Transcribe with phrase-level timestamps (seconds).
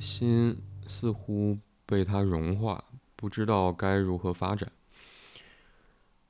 [0.00, 0.56] 心
[0.86, 4.70] 似乎被他融化，不知道该如何发展。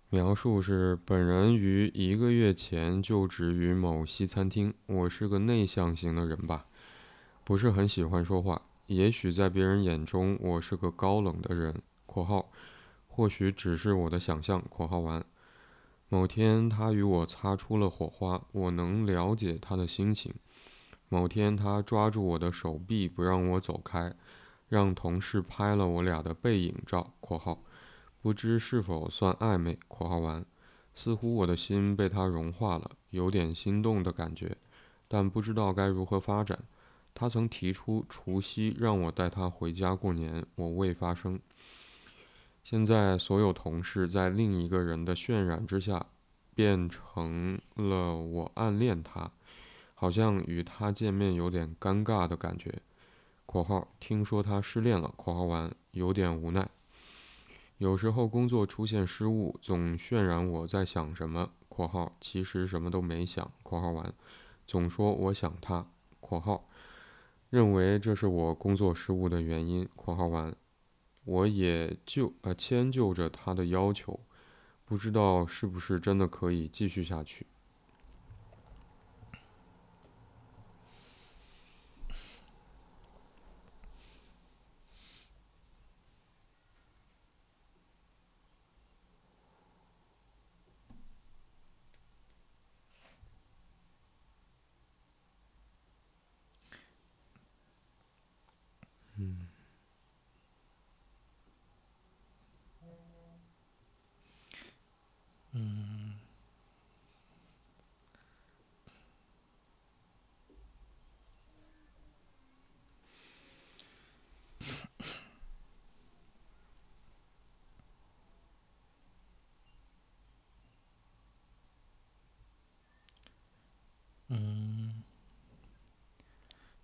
[0.08, 4.72] 描述是：本人于一个月前就职于某西餐厅。
[4.86, 6.66] 我是个内向型的人吧，
[7.42, 8.62] 不是很喜欢说话。
[8.86, 11.82] 也许在别人眼中，我是个高冷的人。
[12.06, 12.50] （括号）
[13.08, 14.62] 或许只是我的想象。
[14.70, 15.24] （括号完）
[16.08, 20.32] 某天，他与我擦出了火花，我能了解他的心情。
[21.08, 24.12] 某天，他抓住我的手臂不让我走开，
[24.68, 27.12] 让同事拍了我俩的背影照。
[27.20, 27.62] （括号）
[28.20, 30.44] 不知是否算暧昧？（括号完）
[30.94, 34.56] 似乎我的心被他融化了，有点心动的感觉，
[35.06, 36.58] 但不知道该如何发展。
[37.14, 41.38] 他曾提出除夕让我带他回家过年，我未发声。
[42.64, 46.04] 现在所有同事在另一个人的渲染之下，
[46.54, 49.30] 变成了我暗恋他，
[49.98, 52.82] 好像与他见面有点尴尬的感觉。
[53.46, 55.12] （括号听说他失恋了。
[55.16, 56.68] ）（括号完）有点无奈。
[57.78, 61.50] 有时候工作出现失误，总渲染我在想什么。
[61.70, 63.50] （括号其实什么都没想。
[63.64, 64.12] ）（括号完）
[64.68, 65.86] 总说我想他。
[66.20, 66.68] （括号）
[67.48, 69.88] 认为这是我工作失误的原因。
[69.96, 70.54] （括号完），
[71.24, 74.20] 我也就呃迁就着他的要求，
[74.84, 77.46] 不知道是不是真的可以继续下去。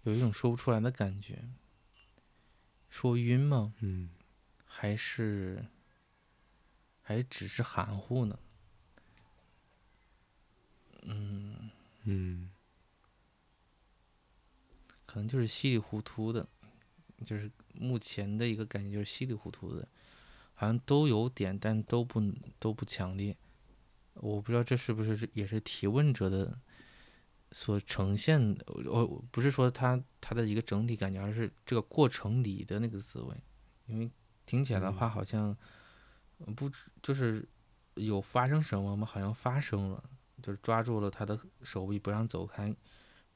[0.05, 1.45] 有一种说不出来的感觉，
[2.91, 3.73] 说晕吗？
[3.81, 4.11] 嗯，
[4.65, 5.65] 还是
[7.03, 8.39] 还只是含糊呢？
[11.03, 11.71] 嗯
[12.05, 12.51] 嗯，
[15.07, 16.47] 可能就是稀里糊涂的，
[17.25, 19.87] 就是目前的一个感觉就是稀里糊涂的，
[20.55, 22.21] 好像都有点，但都不
[22.59, 23.37] 都不强烈。
[24.15, 26.59] 我不知道这是不是也是提问者的。
[27.53, 33.37] 所呈现的，我不是说他他的一个整体感觉，而是这个过程里的那个滋味。
[33.87, 34.11] 因为
[34.47, 35.55] 听起来的话，好像
[36.57, 36.71] 不
[37.03, 37.47] 就是
[37.95, 39.07] 有发生什么吗？
[39.07, 40.03] 好像发生了，
[40.43, 42.75] 就是抓住了他的手臂不让走开，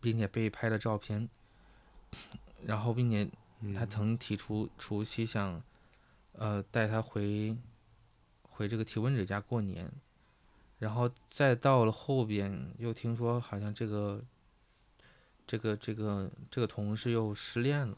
[0.01, 1.29] 并且被拍了照片，
[2.65, 3.31] 然后并且
[3.75, 5.63] 他曾提出除夕想
[6.33, 7.57] 呃带他回
[8.43, 9.93] 回这个提问者家过年。
[10.79, 14.23] 然后再到了后边，又听说好像这个，
[15.47, 17.97] 这个这个这个同事又失恋了，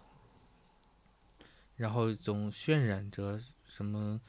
[1.74, 4.20] 然后总渲染着什么，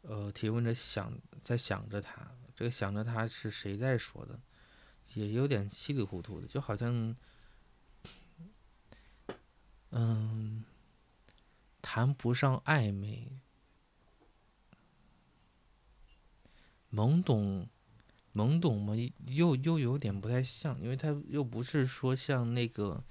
[0.00, 4.40] 呃，提问着想在想着他，这个想着他是谁在说的，
[5.14, 7.16] 也有点稀里糊涂的，就好像，
[9.90, 10.64] 嗯，
[11.80, 13.28] 谈不上暧昧，
[16.92, 17.68] 懵懂。
[18.34, 18.94] 懵懂吗？
[19.26, 23.04] 又又有点不太像，因为他又不是说像那个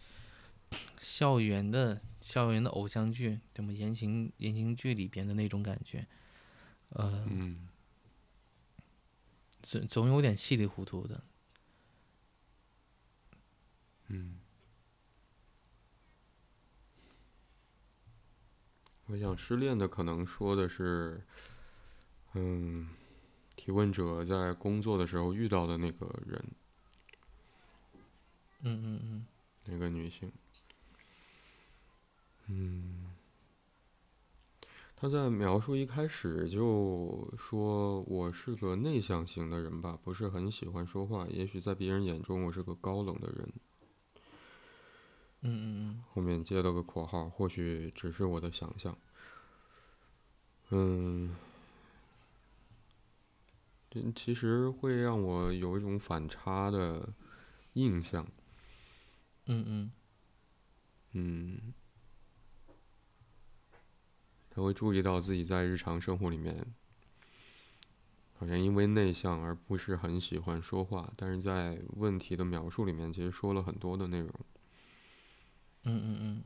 [1.00, 6.08] 校园的校园的偶像剧，什么言情言情剧里边的那种感觉，
[6.90, 7.28] 呃，
[9.62, 11.24] 总总有点稀里糊涂的，
[14.08, 14.40] 嗯，
[19.06, 21.22] 我想失恋的可能说的是，
[22.34, 22.90] 嗯。
[23.64, 26.44] 提问者在工作的时候遇到的那个人，
[28.64, 29.26] 嗯嗯嗯，
[29.66, 30.32] 那个女性，
[32.48, 33.06] 嗯，
[34.96, 43.54] 他在描述一开始就说我是个内向型的人吧，不是很喜欢说话，也许在别人眼中我是个高冷的人，
[45.42, 48.98] 嗯嗯嗯，后面接了个括号，或许只是我的想象，
[50.72, 51.36] 嗯。
[54.16, 57.10] 其实会让我有一种反差的
[57.74, 58.26] 印象。
[59.48, 59.92] 嗯嗯。
[61.14, 61.74] 嗯。
[64.50, 66.74] 他会注意到自己在日常生活里面，
[68.38, 74.30] 好像因为内向而不是很喜欢说话，但是在问题的描述里面，其实说了很多的内容。
[75.84, 76.44] 嗯嗯嗯。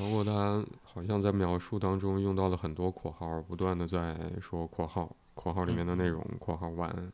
[0.00, 7.12] 包括他好像在描述当中用到了很多括号，不断的在说括号，括号里面的内容，括号完，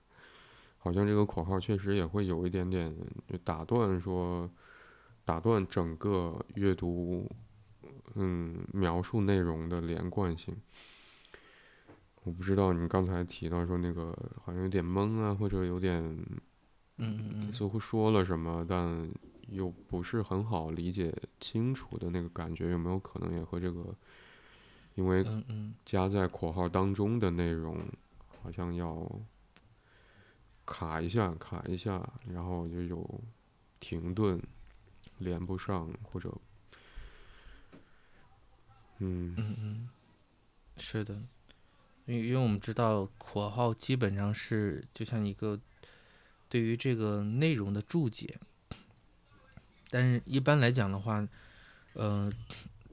[0.78, 2.94] 好像这个括号确实也会有一点点
[3.28, 4.48] 就打断说，
[5.24, 7.28] 打断整个阅读，
[8.14, 10.56] 嗯，描述内容的连贯性。
[12.22, 16.00] 我不知道你刚才提到说那个好像有点懵啊，或者有点，
[16.98, 19.10] 嗯嗯似乎说了什么，但。
[19.48, 23.94] 又不是很好理解清楚的那个感觉，有没有可能也和这个，
[24.94, 25.24] 因为
[25.84, 27.80] 加在括号当中的内容
[28.42, 29.08] 好像要
[30.64, 33.20] 卡一下，卡一下，然后就有
[33.78, 34.40] 停顿，
[35.18, 36.32] 连不上或者，
[38.98, 39.88] 嗯嗯嗯，
[40.76, 41.14] 是的，
[42.06, 45.60] 因为因为我们知道括号基本上是就像一个
[46.48, 48.38] 对于这个内容的注解。
[49.90, 51.26] 但是，一般来讲的话，
[51.94, 52.32] 呃，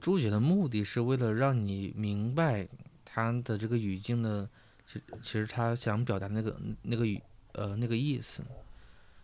[0.00, 2.68] 注解的目的是为了让你明白
[3.04, 4.48] 他的这个语境的，
[4.86, 7.20] 其其实他想表达那个那个语
[7.52, 8.42] 呃那个意思。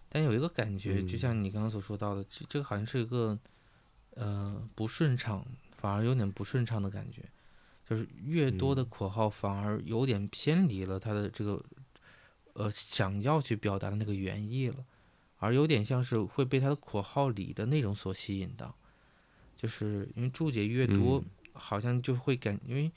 [0.08, 3.38] 但有一个感觉，就像你刚刚所说到的，这这个好像是一个
[4.14, 5.46] 呃不顺畅，
[5.76, 7.22] 反而有点不顺畅的感觉，
[7.88, 11.64] 就是越多的括号反而有点偏离了他的这个
[12.54, 14.84] 呃想要去表达的那个原意了。
[15.40, 18.74] 而有点像是会被他的括号里的内容所吸引到，
[19.56, 21.22] 就是因为注解越多，
[21.52, 22.92] 好像就会感，因为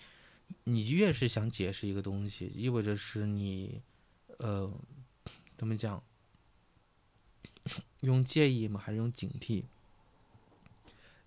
[0.66, 3.82] 你越是想解释一个东西，意味着是你，
[4.38, 4.72] 呃，
[5.58, 6.04] 怎么讲？
[8.02, 8.80] 用介意吗？
[8.80, 9.64] 还是用警惕？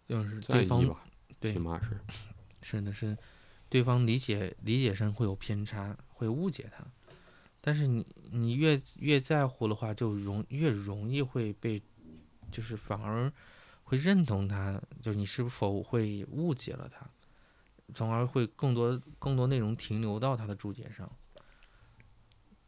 [0.06, 0.84] 就是对方
[1.40, 2.00] 对， 是
[2.62, 3.16] 是的是，
[3.68, 6.86] 对方理解理解上会有偏差，会误解他。
[7.66, 11.82] 但是你你越越在乎的话，就容越容易会被，
[12.52, 13.32] 就是反而
[13.82, 17.10] 会认同他，就是你是否会误解了他，
[17.92, 21.10] 从而会更多更多内容停留到他的注解上。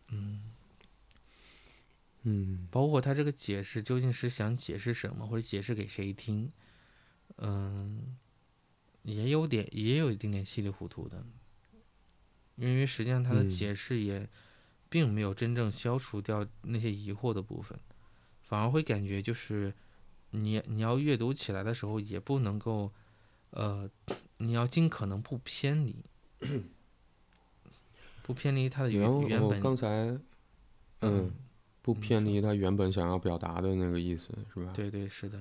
[0.08, 0.52] 嗯
[2.22, 6.50] 嗯，包括他这个解释究竟是想解释什么，或者解释给谁听，
[7.36, 8.18] 嗯，
[9.02, 11.24] 也有点也有一点点稀里糊涂的，
[12.56, 14.28] 因为实际上他的解释也。
[14.88, 17.78] 并没有真正消除掉那些疑惑的部分，
[18.42, 19.72] 反而会感觉就是
[20.30, 22.90] 你你要阅读起来的时候也不能够，
[23.50, 23.88] 呃，
[24.38, 25.96] 你要尽可能不偏离，
[28.22, 29.60] 不偏离它的原原本。
[29.60, 30.18] 刚才，
[31.00, 31.30] 嗯，
[31.82, 34.72] 不偏离他原本想要表达的那个意思，是吧？
[34.74, 35.40] 对对是的。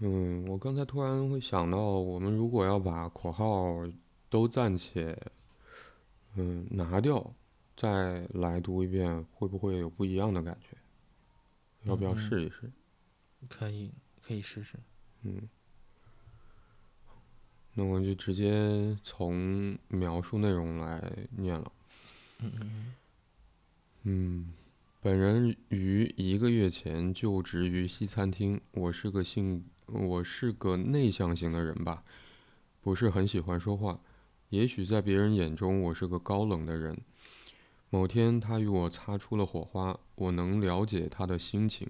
[0.00, 3.84] 嗯，我刚才突然会想到，我们如果要把括号
[4.30, 5.18] 都暂且，
[6.36, 7.34] 嗯，拿掉。
[7.80, 10.76] 再来读一遍，会不会有不一样的感觉？
[11.84, 12.68] 要不要试一试？
[13.48, 14.76] 可以，可以试试。
[15.22, 15.48] 嗯，
[17.74, 21.72] 那我就直接从描述内容来念了。
[22.40, 22.94] 嗯嗯
[24.02, 24.52] 嗯。
[25.00, 28.60] 本人于一个月前就职于西餐厅。
[28.72, 32.02] 我是个性，我是个内向型的人吧，
[32.82, 34.00] 不是很喜欢说话。
[34.48, 37.00] 也许在别人眼中，我是个高冷的人。
[37.90, 41.88] 某天，他与我擦出了火花，我能了解他的心情。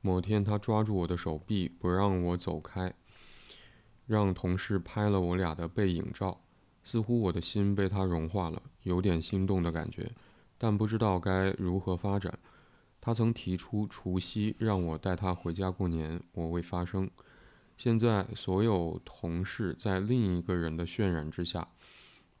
[0.00, 2.94] 某天，他抓住我的手臂，不让我走开，
[4.06, 6.40] 让同事拍了我俩的背影照。
[6.84, 10.12] 似乎我的心被他融化了，有点心动的感觉，
[10.56, 12.38] 但不知道该如何发展。
[13.00, 17.10] 他曾提出除夕让我带他回家过年，我未发声。
[17.76, 21.66] 现在，所有同事在另一个人的渲染之下，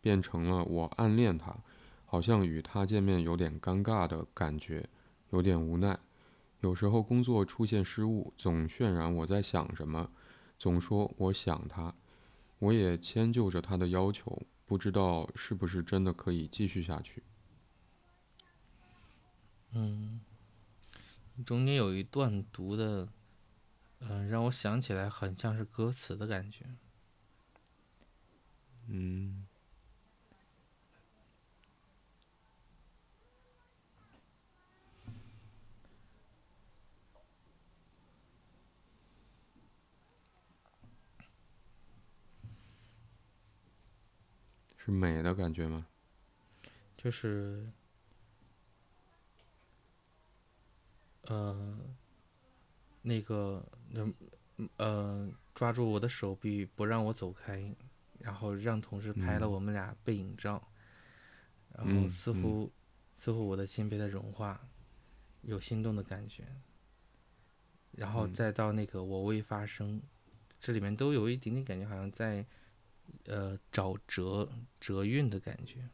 [0.00, 1.56] 变成了我暗恋他。
[2.06, 4.88] 好像与他见面有点尴尬的感觉，
[5.30, 5.98] 有点无奈。
[6.60, 10.10] 有时候工作出现失误，总渲染我在想什么，
[10.58, 11.94] 总说我想他。
[12.58, 17.22] 我也迁就着他的要求，不知道是不是真的可以继续下去。
[19.72, 20.20] 嗯，
[21.44, 23.08] 中间有一段读的，
[23.98, 26.64] 嗯，让我想起来很像是歌词的感觉。
[28.86, 29.46] 嗯。
[44.86, 45.84] 是美的感觉吗？
[46.96, 47.68] 就是，
[51.22, 51.76] 呃，
[53.02, 54.14] 那个，嗯，
[54.76, 57.74] 呃，抓住我的手臂不让我走开，
[58.20, 60.68] 然后让同事拍了我们俩背影照，
[61.74, 62.70] 然后似乎，
[63.16, 64.68] 似乎我的心被他融化，
[65.42, 66.44] 有心动的感觉，
[67.90, 70.00] 然后再到那个我未发声，
[70.60, 72.46] 这里面都有一点点感觉，好像在
[73.26, 74.48] 呃找折
[74.80, 75.88] 折韵的感觉。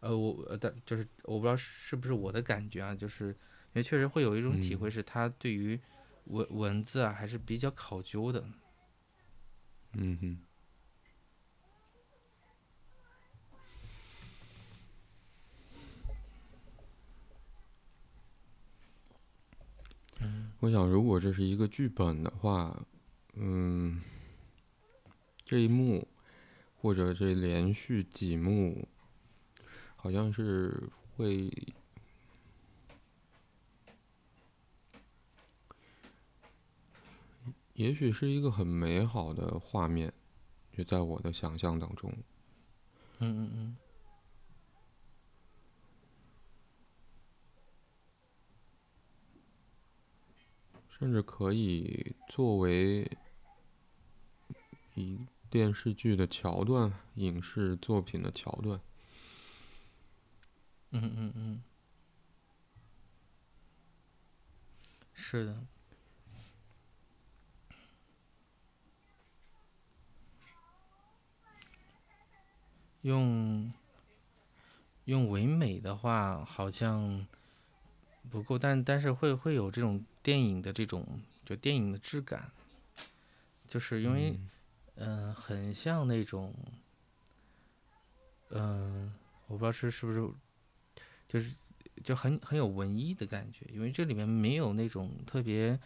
[0.00, 3.34] 呃，我呃，但就是我不知道是不是我的感觉啊，就是因
[3.74, 5.80] 为确实会有一种体会，是他对于
[6.24, 8.44] 文文字啊还是比较考究的。
[9.92, 10.38] 嗯哼。
[20.60, 22.86] 我想，如果这是一个剧本的话，
[23.34, 24.00] 嗯，
[25.54, 26.08] 这一幕
[26.74, 28.88] 或者这连续几幕，
[29.94, 31.48] 好像是会，
[37.74, 40.12] 也许是一个很美好的画面，
[40.72, 42.12] 就在我的想象当中。
[43.20, 43.76] 嗯嗯嗯。
[50.98, 53.08] 甚至可以作为
[54.94, 58.80] 以电视剧的桥段、影视作品的桥段。
[60.90, 61.62] 嗯嗯嗯，
[65.14, 65.56] 是的，
[73.02, 73.72] 用
[75.04, 77.24] 用唯美的话好像
[78.28, 80.04] 不够，但但是会会有这种。
[80.20, 82.50] 电影的这种，就电影的质感，
[83.68, 84.48] 就是因为，嗯，
[84.96, 86.54] 嗯很像那种，
[88.50, 89.12] 嗯，
[89.46, 90.28] 我不知道是是不是，
[91.26, 91.54] 就是
[92.02, 95.78] 就很很有文艺的感觉，因为这里面没有那种特别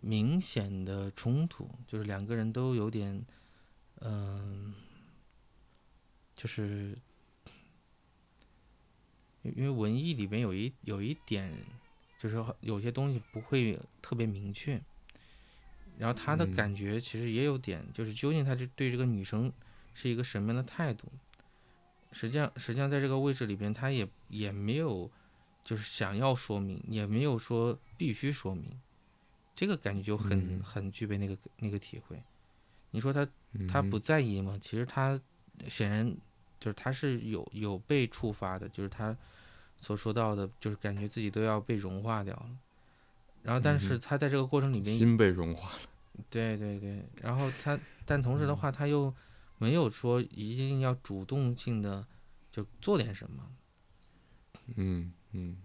[0.00, 3.24] 明显的冲突，就是两个人都有点，
[4.00, 4.74] 嗯，
[6.36, 6.98] 就是
[9.42, 11.52] 因为文艺里边有一有一点。
[12.22, 14.78] 就是有些东西不会特别明确，
[16.00, 19.52] 然后他的感觉其实也有点，就是究竟他这对这个女生
[19.92, 21.06] 是一个什么样的态度？
[22.12, 25.10] 实际上，实际上在这个位置里边，他也也没有
[25.62, 28.80] 就是想要说明，也没有说必须说明，
[29.54, 32.20] 这个感觉就很很具备那个那个体会。
[32.90, 33.28] 你说他
[33.68, 34.58] 他不在意吗？
[34.60, 35.20] 其实他
[35.68, 36.16] 显然
[36.58, 39.16] 就是他是有有被触发的，就是他。
[39.82, 42.50] 所说到的，就是感觉自己都要被融化掉了，
[43.42, 45.80] 然后，但是他在这个过程里边，心被融化了。
[46.28, 49.14] 对对对，然后他，但同时的话，他又
[49.58, 52.06] 没有说一定要主动性的
[52.50, 53.50] 就做点什么。
[54.76, 55.56] 嗯嗯，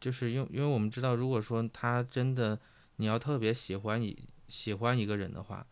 [0.00, 2.58] 就是因因为我们知道，如果说他真的
[2.96, 4.16] 你要特别喜欢一
[4.48, 5.66] 喜欢一个人的话，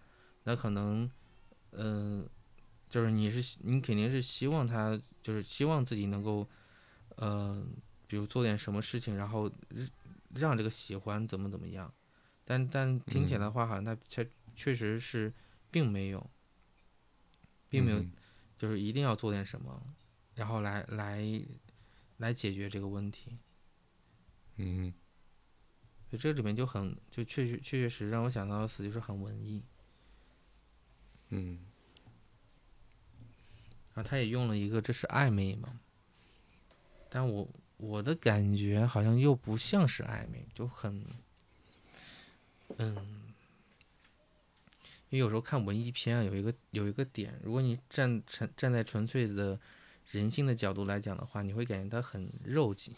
[0.44, 1.10] 那可能，
[1.72, 2.28] 嗯，
[2.88, 6.46] 就是你是你肯定是希望他，就是希望自己能够。
[7.20, 7.66] 呃，
[8.06, 9.50] 比如做点什么事情，然后
[10.34, 11.92] 让这个喜欢怎么怎么样，
[12.50, 14.26] 但但听起来的话，好像他确
[14.56, 15.30] 确实是
[15.70, 16.30] 并没有，
[17.68, 18.02] 并没有，
[18.56, 19.94] 就是一定要做点什么，
[20.34, 21.22] 然后来来
[22.16, 23.36] 来解决这个问题。
[24.56, 24.94] 嗯，
[26.08, 29.62] 所以这里面就很就确确确确实让我想到的词就是很文艺。
[31.28, 31.58] 嗯，
[33.92, 35.78] 然后他也用了一个，这是暧昧嘛。
[37.10, 41.06] 但我我的感觉好像又不像是暧昧，就很，
[42.76, 42.94] 嗯，
[45.08, 49.58] 因为有时候看文艺片啊，有一个有一个点，如果你站站站在纯粹的
[50.10, 52.94] 人性的角度来讲的话，你会感觉它很肉紧，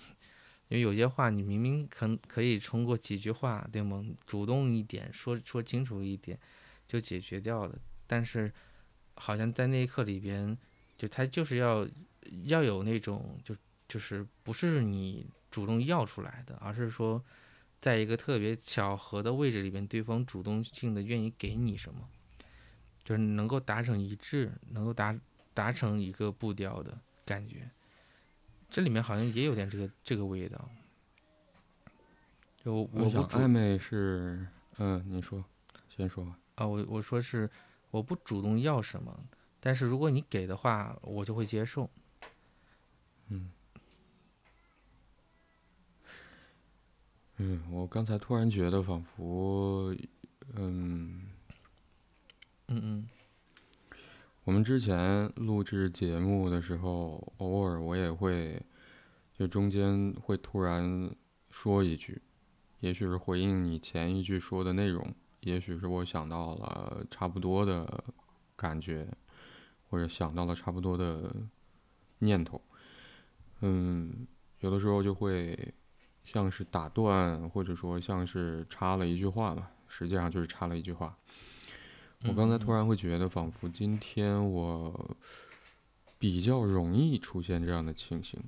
[0.69, 4.05] 因为有些话你明明可可以通过几句话，对吗？
[4.27, 6.39] 主动一点说说清楚一点
[6.87, 8.53] 就解决掉了，但是
[9.15, 10.59] 好像在那一刻里边，
[10.97, 11.89] 就他就是要
[12.45, 13.57] 要有那种就。
[13.91, 17.21] 就是不是你主动要出来的，而是说，
[17.81, 22.09] 在一个特别巧合的位置里边，对方主动性的愿意给你什么，
[23.03, 25.19] 就是能够达成一致，能够达
[25.55, 27.71] 达成一个步调的感觉。
[28.69, 30.69] 这里面好像也有点这个这个味道。
[32.63, 34.47] 就我不暧昧是，
[34.77, 35.43] 嗯，你说，
[35.89, 36.39] 先说吧。
[36.57, 37.49] 啊，我我说是
[37.91, 39.19] 我不主动要什么，
[39.59, 41.89] 但是如果你给的话，我就会接受。
[43.29, 43.51] 嗯。
[47.42, 49.97] 嗯，我刚才突然觉得，仿佛，
[50.56, 51.23] 嗯，
[52.68, 53.09] 嗯嗯，
[54.44, 58.62] 我们之前录制节目的时候，偶尔我也会，
[59.32, 61.11] 就中间会突然
[61.49, 62.20] 说一句，
[62.80, 65.02] 也许是回应你前一句说的内容，
[65.40, 68.04] 也许是我想到了差不多的
[68.54, 69.09] 感觉，
[69.88, 71.35] 或者想到了差不多的
[72.18, 72.61] 念头，
[73.62, 74.26] 嗯，
[74.59, 75.73] 有的时候就会。
[76.25, 81.17] 像是打断，或者说像是插了一句话吧，实际上就是插了一句话。
[82.25, 85.17] 我刚才突然会觉得，仿佛今天我
[86.19, 88.39] 比较容易出现这样的情形，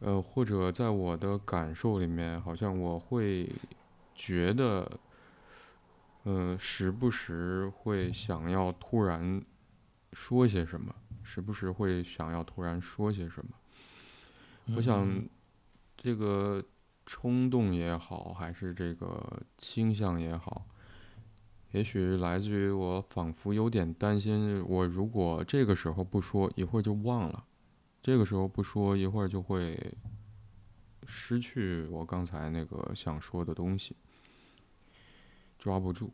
[0.00, 3.48] 呃，或者在我的感受里面，好像我会
[4.16, 4.98] 觉得，
[6.24, 9.40] 呃，时不时会想要突然
[10.12, 10.92] 说些什么，
[11.22, 14.74] 时不时会想要突然说些什么。
[14.76, 15.08] 我想，
[16.02, 16.60] 这个
[17.06, 20.66] 冲动也好，还是这个倾向也好，
[21.70, 27.44] 也许来自于我仿佛有点担心，我如果这个时候不说，一会儿就忘了；
[28.02, 29.78] 这个时候不说，一会儿就会
[31.06, 33.94] 失去我刚才那个想说的东西，
[35.56, 36.12] 抓不住。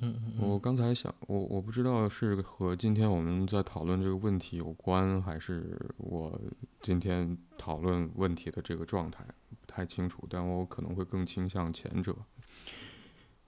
[0.00, 6.40] 嗯，我刚才想，我我不知道是和今天我们在讨论这个问题有关，还是我
[6.82, 12.14] 今天讨论问题的这个状态不太清楚，但我可能会更倾向前者。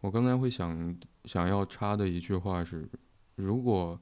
[0.00, 2.88] 我刚才会想想要插的一句话是：
[3.36, 4.00] 如果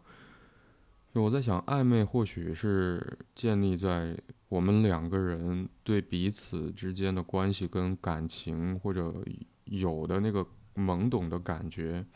[1.12, 4.16] 我在想，暧昧或许是建立在
[4.48, 9.12] 我们两个人对彼此之间的关系跟感情，或者
[9.64, 12.06] 有的那个懵懂的感觉。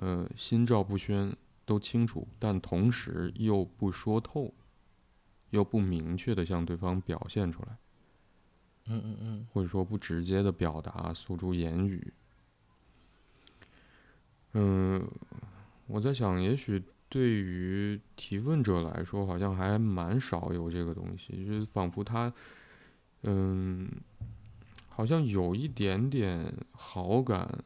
[0.00, 4.54] 呃，心照不宣，都清楚，但同时又不说透，
[5.50, 7.76] 又不明确的向对方表现出来。
[8.86, 9.46] 嗯嗯嗯。
[9.52, 12.12] 或者说不直接的表达，诉诸言语。
[14.52, 15.04] 嗯，
[15.88, 22.32] 我在想，也许对于提问者来说，好像还蛮少有这个东西，就是仿佛他，
[23.22, 23.90] 嗯，
[24.88, 27.64] 好像有一点点好感。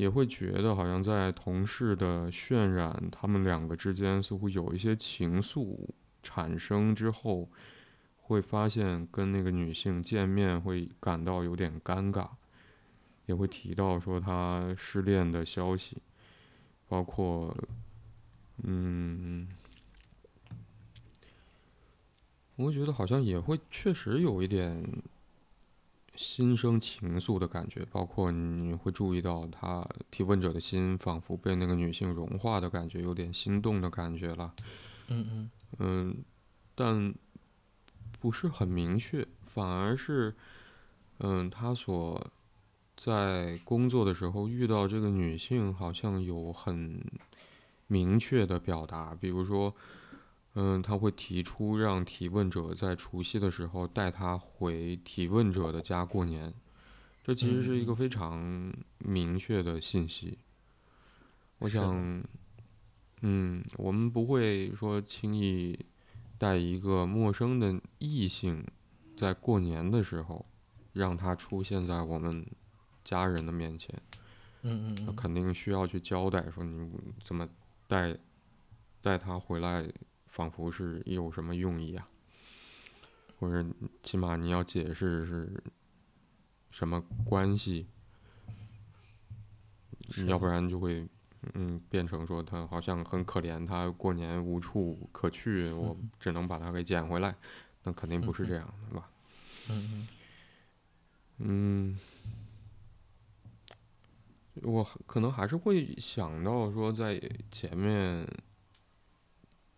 [0.00, 5.76] 也会觉得好像在同事的渲染，他们两个之间似乎有一些情愫
[6.22, 7.50] 产生之后，
[8.16, 12.26] 会发现跟那个女性见面会感到有点尴尬，
[13.26, 15.98] 也会提到说他失恋的消息，
[16.88, 17.54] 包括，
[18.62, 19.46] 嗯，
[22.56, 24.82] 我觉得好像也会确实有一点。
[26.20, 34.52] 心生情愫的感觉，包括你会注意到他提问者的心仿佛被那个女性融化的感觉，有点心动的感觉了。
[35.08, 36.16] 嗯嗯嗯，
[36.74, 37.14] 但
[38.20, 40.34] 不是很明确，反而是，
[41.20, 42.30] 嗯，他所
[42.98, 47.02] 在工作的时候遇到这个女性，好像有很
[47.86, 49.74] 明确的表达，比如说。
[50.62, 56.52] 嗯，他会提出让提问者在除夕的时候带他回提问者的家过年，
[57.24, 60.36] 这其实是一个非常明确的信息。
[61.60, 62.22] 我想，
[63.22, 65.78] 嗯，我们不会说轻易
[66.36, 68.62] 带一个陌生的异性
[69.16, 70.44] 在过年的时候
[70.92, 72.44] 让他出现在我们
[73.02, 73.98] 家人的面前。
[74.60, 76.92] 嗯嗯，肯定需要去交代说你
[77.24, 77.48] 怎么
[77.88, 78.14] 带
[79.00, 79.90] 带他回来。
[80.30, 82.08] 仿佛是有什么用意啊，
[83.38, 83.68] 或者
[84.00, 85.62] 起码你要解释是
[86.70, 87.88] 什么关系，
[90.28, 91.06] 要不然就会
[91.54, 97.34] 嗯变成说他好像很可怜，他过年无处可去，我只能把他给捡回来，
[97.82, 99.10] 那肯定不是这样的吧？
[99.68, 100.08] 嗯
[101.38, 101.98] 嗯，
[104.62, 108.24] 我可能还是会想到说在前面。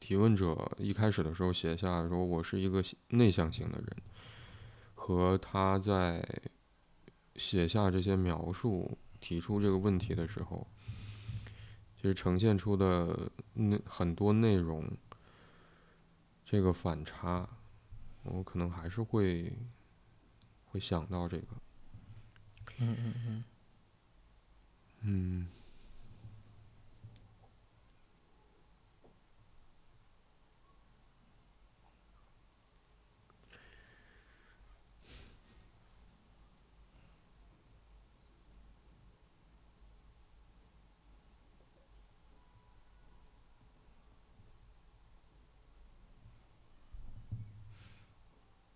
[0.03, 3.97] 提问者一开始的时候写下说：“我是一个内向型的人。”
[4.97, 6.21] 和他在
[7.37, 10.67] 写下这些描述、提出这个问题的时候，
[11.95, 14.91] 其实呈现出的那很多内容，
[16.45, 17.49] 这个反差，
[18.25, 19.53] 我可能还是会
[20.65, 21.47] 会想到这个。
[22.79, 23.45] 嗯嗯嗯。
[25.03, 25.49] 嗯。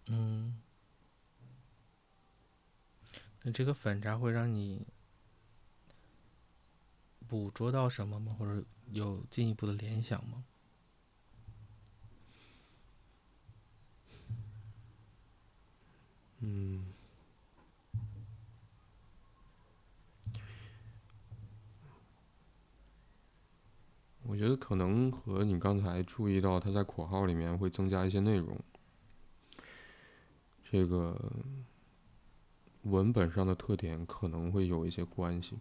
[0.08, 0.60] 嗯，
[3.42, 4.86] 那这个反差会让你
[7.26, 8.36] 捕捉到什么吗？
[8.38, 10.44] 或者有进一步的联想吗？
[16.38, 16.86] 嗯，
[24.22, 28.56] 我觉得可能和你刚才注意到他在括号里面会增加一些内容。
[30.68, 31.16] 这个，
[32.82, 35.58] 文本上的特点可能会有一些关系。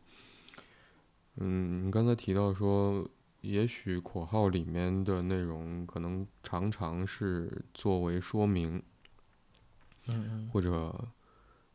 [1.35, 3.07] 嗯，你刚才提到说，
[3.41, 8.81] 也许括号里面的内容可能常常是作为说明，
[10.07, 11.07] 嗯嗯或者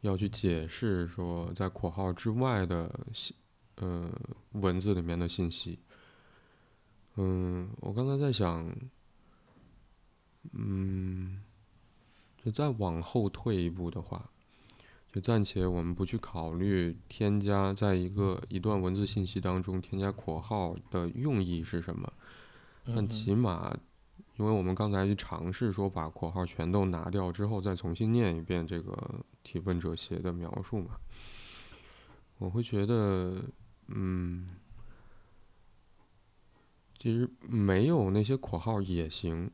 [0.00, 3.36] 要去解释说在括号之外的信，
[3.76, 4.10] 呃，
[4.52, 5.78] 文字里面的信息。
[7.16, 8.74] 嗯，我刚才在想，
[10.52, 11.42] 嗯，
[12.44, 14.31] 就再往后退一步的话，
[15.12, 22.12] 就暂且我们不去考虑添加在一个一段文字信息当中添加括号的用意是什么，
[22.85, 23.76] 但嗯起码，
[24.37, 30.96] 因为我们刚才去尝试说把括号全都拿掉之后，再重新念一遍这个提问者写的描述嘛，
[32.38, 33.44] 我会觉得，
[33.88, 34.57] 嗯，
[36.98, 39.50] 其实没有那些括号也行，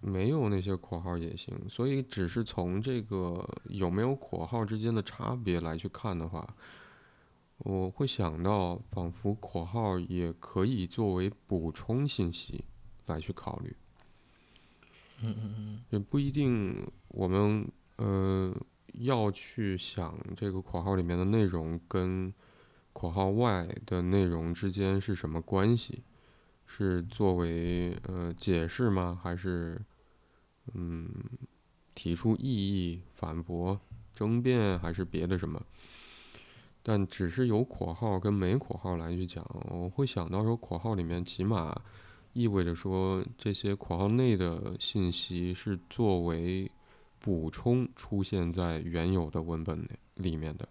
[0.00, 6.46] 没有那些括号也行，所以只是从这个有没有括号之间的差别来去看的话，
[7.58, 12.64] 我会想到，仿佛括号也可以作为补充信息
[13.06, 13.74] 来去考虑，
[15.22, 15.84] 嗯嗯嗯。
[15.90, 18.54] 也不一定我们呃
[18.94, 22.32] 要去想这个括号里面的内容跟
[22.92, 26.02] 括号外的内容之间是什么关系，
[26.66, 29.18] 是作为呃解释吗？
[29.22, 29.80] 还是
[30.74, 31.08] 嗯
[31.94, 33.80] 提出异议、反驳、
[34.14, 35.62] 争辩，还是别的什么？
[36.82, 41.74] 但只是有括号跟没括号来去讲，我会想到说，括号里面起码
[42.32, 46.70] 意味着说这些括号内的信息是作为
[47.18, 50.68] 补充出现在原有的文本里面的。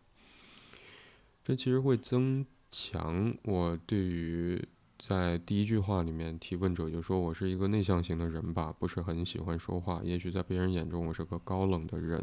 [1.43, 4.63] 这其实会增强我对于
[5.07, 12.19] 在第一句话里面提问者就说我是一个内向型的人吧，不是很喜欢说话，也许在别人眼中我是个高冷的人。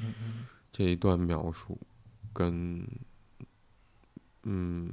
[0.00, 1.78] 嗯嗯这一段描述
[2.32, 2.86] 跟
[4.44, 4.90] 嗯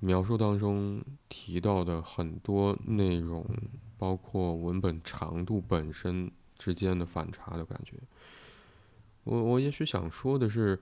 [0.00, 3.46] 描述当中提到的很多内容，
[3.96, 7.94] 包括文本长度本身之间的反差的感觉。
[9.24, 10.78] 我我也许想说的是，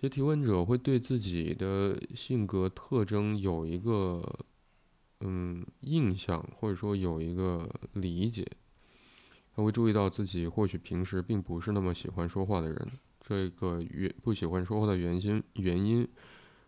[0.00, 4.22] 这些提问者会对自己的性格特征有一个
[5.22, 8.46] 嗯印象，或者说有一个理解。
[9.52, 16.06] 他会注意到自己或许平时并不是那么喜欢说话的人，这个原不喜欢说话的原因原因，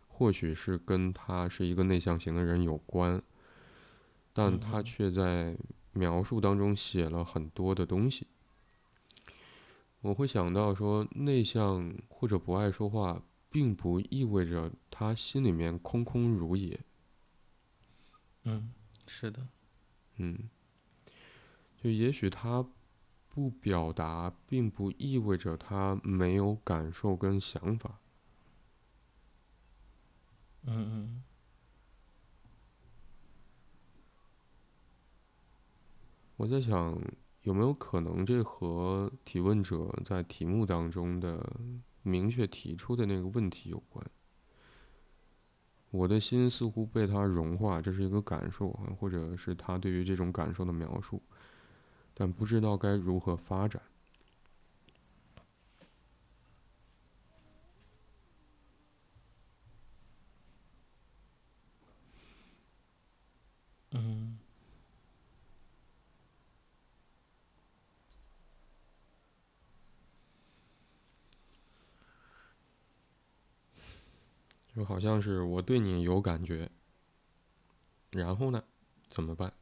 [0.09, 3.23] 或许是跟他是一个内向型的人有关，
[4.33, 5.57] 但他却在
[5.93, 8.27] 描述当中写了很多的东西。
[10.03, 16.81] 我会想到说，内向或者不爱说话，并不意味着他心里面空空如也。
[18.45, 18.73] 嗯，
[19.07, 19.47] 是的，
[20.17, 20.49] 嗯，
[21.77, 22.67] 就也许他
[23.29, 28.01] 不表达，并不意味着他没有感受跟想法。
[30.63, 31.23] 嗯嗯
[36.37, 36.99] 我在想，
[37.43, 41.45] 有没有可能这和提问者在题目当中的
[42.03, 44.05] 明确提出的那个问题有关？
[45.91, 51.21] 我的心似乎被他融化，这是一个感受，或者是他对于这种感受的描述，
[52.15, 53.83] 但不知道该如何发展。
[63.93, 64.39] 嗯
[74.81, 76.71] 就好像是我对你有感觉，
[78.13, 78.65] 然后呢，
[79.11, 79.53] 怎么办？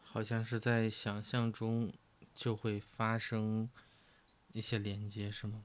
[0.00, 1.92] 好像是在想象中
[2.32, 3.68] 就会发生
[4.52, 5.62] 一些连接，是吗？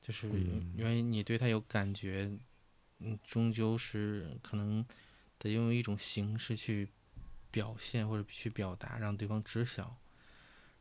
[0.00, 2.30] 就是嗯因为你对他有感觉，
[2.98, 4.84] 嗯，终究是可能
[5.38, 6.90] 得用一种形式去
[7.50, 9.96] 表现或者去表达，让对方知晓。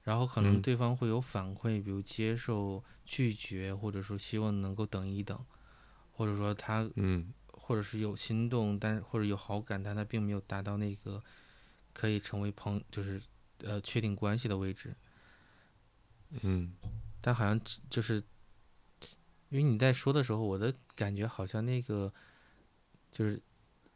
[0.03, 5.45] 然后可能嗯对方会有反馈，比如接受、拒绝，或者说希望能够等一等，
[6.11, 11.23] 或者说他嗯或者是有心动，但或者有好感，但他并没有达到那个
[11.93, 13.21] 可以成为朋，就是
[13.59, 14.93] 呃确定关系的位置。
[16.41, 16.73] 嗯。
[17.21, 18.21] 但好像就是，
[19.49, 22.11] 因为你在说的时候，我的感觉好像那个
[23.11, 23.41] 就是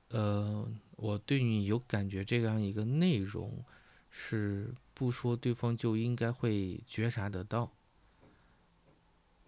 [0.09, 3.65] 呃，我对你有感觉这样一个内容，
[4.09, 7.69] 是不说对方就应该会觉察得到，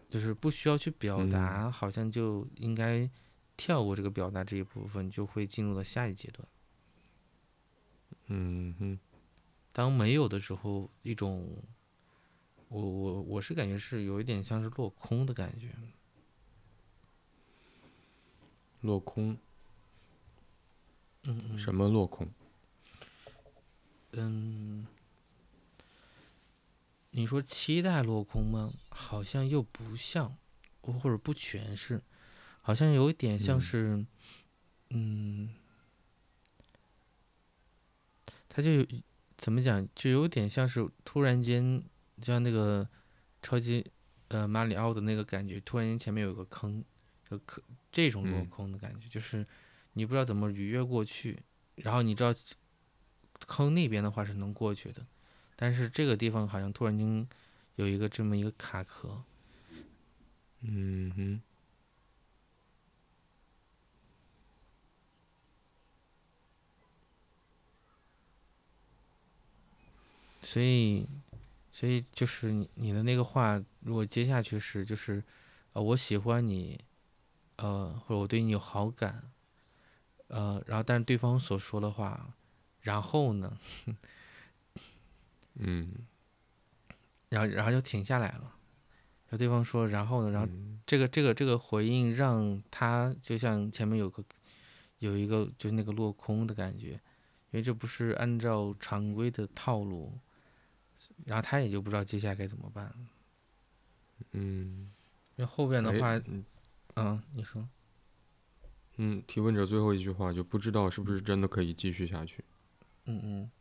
[0.10, 3.10] 就是不需要去表达，好像就应该
[3.56, 6.46] 跳过这个表达这一部分，就会进入到下一阶段。
[8.28, 9.00] 嗯哼，
[9.72, 11.48] 当没有的时候，一种，
[12.70, 15.76] 我我我是感觉是有一点像是落空的感觉。
[18.82, 19.38] 落空，
[21.24, 22.28] 嗯嗯什么落空？
[24.14, 24.88] 嗯，
[27.12, 28.74] 你说期待落空吗？
[28.90, 30.38] 好像又不像，
[30.82, 32.02] 或者不全是，
[32.62, 34.06] 好像有一点像嗯是，
[34.92, 35.54] 嗯，
[38.48, 38.88] 他就有
[39.38, 41.84] 怎么讲，就有点像是突然间，
[42.22, 42.88] 像那个
[43.42, 43.86] 超级
[44.30, 46.84] 呃马里奥的那个感觉，突然间前面有个坑，
[47.30, 49.46] 就坑这种落嗯空的感觉，就是
[49.94, 51.42] 你不知道怎么逾越过去，
[51.76, 52.34] 然后你知道
[53.48, 55.06] 坑那边的话是能过去的，
[55.56, 57.28] 但是这个地方好像突然间
[57.76, 59.24] 有一个这么一个卡壳，
[60.62, 61.42] 嗯哼，
[70.44, 71.06] 所以，
[71.80, 75.24] 所以就是你你的那个话，如果接下去是就是，
[75.72, 76.78] 呃，我喜欢你，
[77.56, 79.32] 呃，或者我对你有好感，
[80.28, 82.34] 呃，然后但是对方所说的话，
[82.82, 83.58] 然后呢，
[85.54, 85.94] 嗯，
[87.30, 90.82] 然后然后就停下来了，然后对方说然后呢，然后嗯。
[90.86, 94.22] 这个这个这个回应让他就像前面有个
[94.98, 97.00] 有一个就是那个落空的感觉，因
[97.52, 100.20] 为这不是按照常规的套路，
[101.26, 102.94] 然后他也就不知道接下来该怎么办。
[104.32, 104.92] 嗯
[105.36, 106.46] 因为后边的哎话，嗯，
[106.96, 107.66] 嗯，你说，
[108.98, 112.44] 嗯，提问者最后一句话就不知道是不是真的可以继续下去。
[113.06, 113.52] 嗯嗯，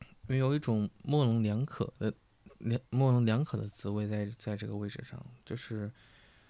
[0.00, 2.12] 因为有一种模棱两可的
[2.58, 5.90] 两模棱两可的滋味在在这个位置上，就是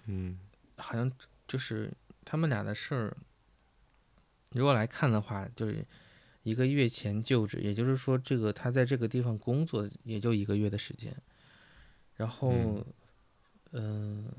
[0.05, 0.37] 嗯
[0.77, 1.09] 好像
[1.47, 1.91] 就是
[2.25, 3.17] 他们俩的事儿，
[4.51, 5.85] 如果来看的话，就是
[6.47, 11.13] 一个月前就职，也就是说，这个他在这个地方工作也就一个月的时间，
[12.15, 12.81] 然后，
[13.71, 14.31] 嗯、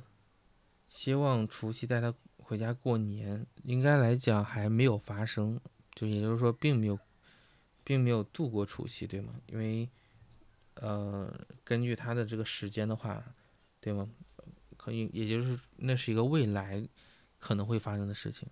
[0.86, 5.60] 希望除夕带他回家过年，应该来讲还没有发生，
[5.94, 6.98] 就也就是说，并没有，
[7.84, 9.34] 并没有度过除夕，对吗？
[9.46, 9.86] 因为，
[10.76, 11.30] 呃，
[11.62, 13.22] 根据他的这个时间的话，
[13.80, 14.08] 对吗？
[14.78, 16.82] 可以，也就是那是一个未来
[17.38, 18.48] 可能会发生的事情，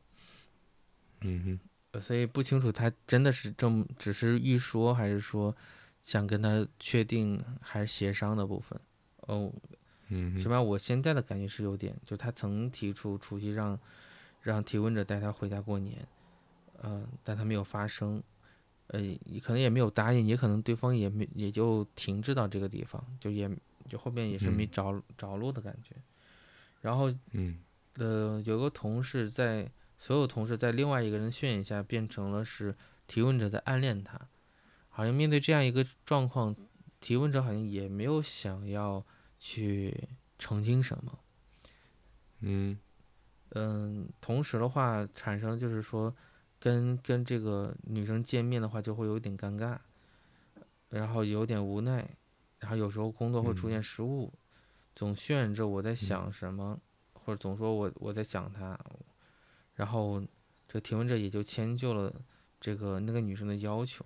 [1.22, 5.54] 嗯哼，呃所以不清楚他真的是这么只是预说，还是说
[6.02, 8.78] 想跟他确定还是协商的部分。
[9.22, 9.52] 哦，
[10.08, 13.78] 嗯哼，起码我现在的感觉是有点，就他曾提出除夕让
[14.42, 16.06] 让提问者带他回家过年，
[16.82, 18.22] 嗯、但他没有发生，
[18.88, 19.00] 呃，
[19.42, 23.50] 可能也没有答应，也可能对方也没也就停滞到这个地方，就也
[23.88, 25.96] 就后面也是没嗯着、着落的感觉。
[26.80, 27.58] 然后嗯
[27.94, 32.74] 呃，有个同事在所有同事在另外一个人渲染下，变成了是
[33.06, 34.20] 提问者在暗恋他，
[34.88, 36.54] 好像面对这样一个状况，
[37.00, 39.04] 提问者好像也没有想要
[39.38, 41.18] 去澄清什么。
[42.40, 42.78] 嗯。
[43.50, 46.14] 嗯，同时的话，产生就是说，
[46.58, 49.78] 跟跟这个女生见面的话，就会有点尴尬，
[50.88, 52.04] 然后有点无奈，
[52.58, 54.32] 然后有时候工作会出现失误，
[54.96, 56.78] 总渲染着我在想什么，
[57.12, 58.78] 或者总说我我在想他，
[59.76, 60.20] 然后
[60.68, 62.12] 这提问者也就迁就了
[62.60, 64.04] 这个那个女生的要求，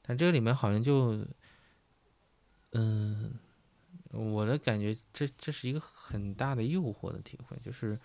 [0.00, 1.26] 但这个里面好像就，
[2.70, 3.34] 嗯，
[4.12, 7.98] 我的感觉这这是一个很大的诱惑的体会，就是。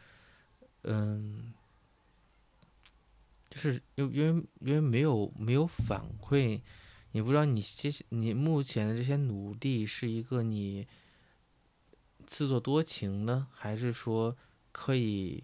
[0.90, 1.54] 嗯，
[3.50, 6.62] 就是因因为因为没有没有反馈，
[7.12, 10.88] 你不知道你这些你目前的这些努力是一个你
[12.26, 14.38] 自作多情呢，还是说
[14.72, 15.44] 可以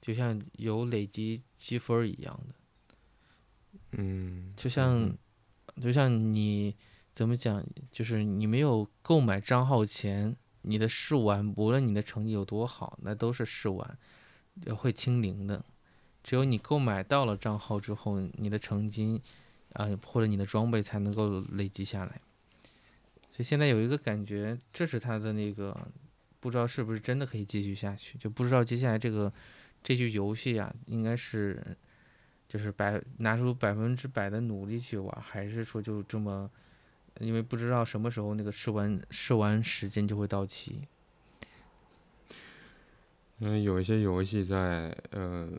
[0.00, 2.54] 就像有累积积分儿一样的，
[3.92, 5.12] 嗯，就像
[5.80, 6.74] 就像你
[7.14, 13.98] 怎么讲，就是你没有购买账号前，你的试玩无论你的成绩有多好，那都是试玩。
[14.66, 15.64] 呃会清零的。
[16.22, 19.22] 只有你购买到了账号之后，你的成绩
[19.72, 22.20] 啊、或者你的装备才能够累积下来。
[23.30, 25.74] 所以现在有一个感觉，这是他的那个，
[26.40, 29.32] 不知道是不是真的可以继续下去，就不知道接下来这个
[29.82, 31.60] 这局游戏啊，应该是
[32.48, 36.50] 就是百拿出百分之百的努力去玩，还是说就这么，
[37.20, 40.86] 因为不知道什么时候那个试玩试玩时间就会到期。
[43.38, 45.50] 因为有一些游戏在呃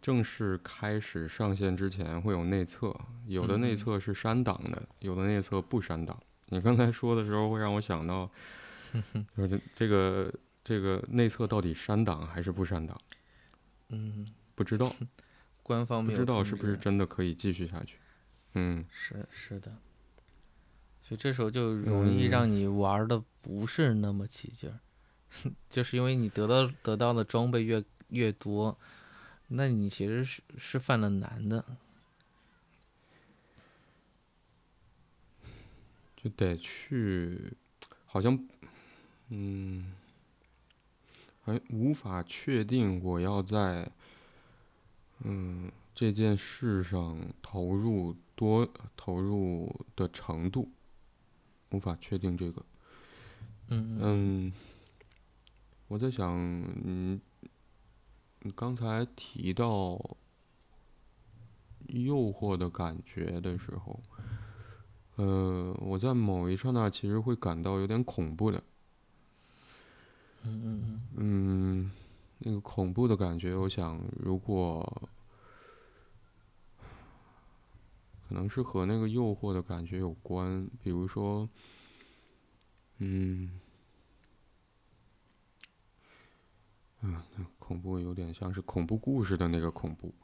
[0.00, 2.94] 正式开始上线之前会有内测，
[3.26, 6.16] 有的内嗯测是删档的，有的内测不删档。
[6.50, 8.30] 你刚才说的时候会让我想到，
[9.36, 10.32] 就是这这个
[10.70, 12.96] 这个内测到底删档还是不删档？
[13.88, 14.94] 嗯，不知道，
[15.64, 17.96] 官方不知道是不是真的可以继续下去。
[18.54, 19.76] 嗯，是是的，
[21.00, 24.78] 所以这时候就容易嗯让你玩的不是那么起劲儿，
[25.68, 28.78] 就是因为你得到得到的装备越越多，
[29.48, 31.64] 那你其实是是犯了难的。
[36.16, 37.52] 就得去，
[38.06, 38.38] 好像，
[39.30, 39.92] 嗯，
[41.42, 43.90] 好像无法确定我要在，
[45.20, 50.68] 嗯，这件事上投入多投入的程度，
[51.70, 52.64] 无法确定这个。
[53.68, 54.52] 嗯嗯嗯，
[55.88, 56.36] 我在想，
[56.84, 57.20] 你
[58.40, 60.16] 你刚才提到
[61.88, 64.00] 诱惑的感觉的时候，
[65.16, 68.62] 呃，我在某一刹那其实会感到有点恐怖的。
[70.44, 71.00] 嗯嗯嗯。
[71.16, 71.90] 嗯，
[72.38, 75.10] 那个恐怖的感觉，我想如果
[78.28, 81.48] 可能是和那个诱惑的感觉有关，比如说，
[82.98, 83.60] 嗯，
[87.00, 90.14] 嗯，那恐怖有点像是恐怖故事的那个恐怖，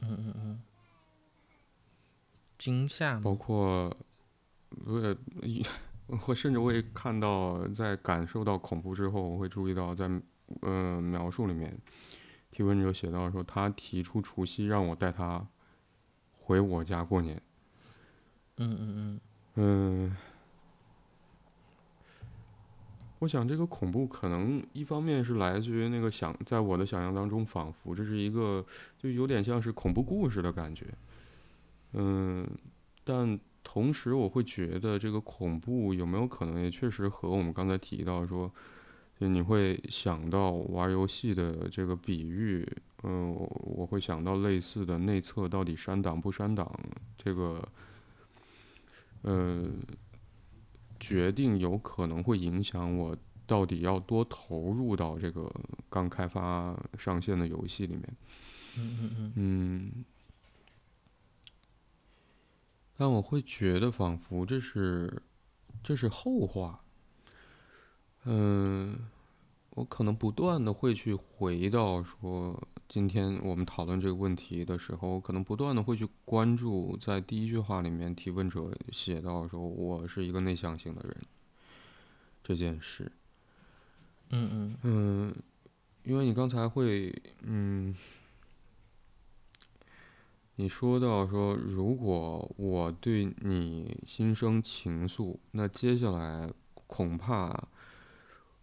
[0.00, 0.62] 嗯嗯嗯，
[2.58, 3.36] 惊吓包吗？
[3.38, 3.96] 括，
[4.86, 5.16] 呃，
[6.06, 10.10] 我甚至会看到，在感受到恐怖之后，我会注意到在
[10.60, 11.76] 呃描述里面，
[12.50, 15.46] 提问者写到说，他提出除夕让我带他
[16.38, 17.40] 回我家过年。
[18.58, 19.20] 嗯嗯嗯
[19.56, 20.16] 嗯，
[23.20, 28.64] 我想这个恐怖可能一方面是来自于那个想，在我的想象当中，仿佛这是一个
[28.98, 30.86] 就有点像是恐怖故事的感觉。
[31.94, 32.46] 嗯，
[33.02, 38.48] 但同时我会觉得这个恐怖有没有可能也确实和我们刚才提到说，
[39.18, 42.64] 就你会想到玩游戏的这个比喻，
[43.02, 46.70] 嗯，我我会想到类似的内测到底删档不删档
[47.18, 47.66] 这个。
[49.26, 49.66] 呃，
[51.00, 55.50] 决定有可能会影响我到底要多投入到这个
[55.88, 58.02] 刚开发上线的游戏里面。
[58.76, 60.04] 嗯嗯嗯嗯，
[62.96, 65.22] 但我会觉得仿佛这是
[65.82, 66.80] 这是后话。
[68.24, 68.98] 嗯，
[69.70, 81.16] 我可能不断的会去回到说，今天我们讨论这个问题的时候，可能不断的会去关注，在第一句话里面提问者写到说我是一个内向型的人
[82.42, 83.12] 这件事。
[84.30, 85.34] 嗯嗯嗯，
[86.04, 87.94] 因为你刚才会，嗯，
[90.56, 96.48] 你说到说，如果我对你心生情愫，那接下来
[96.86, 97.68] 恐怕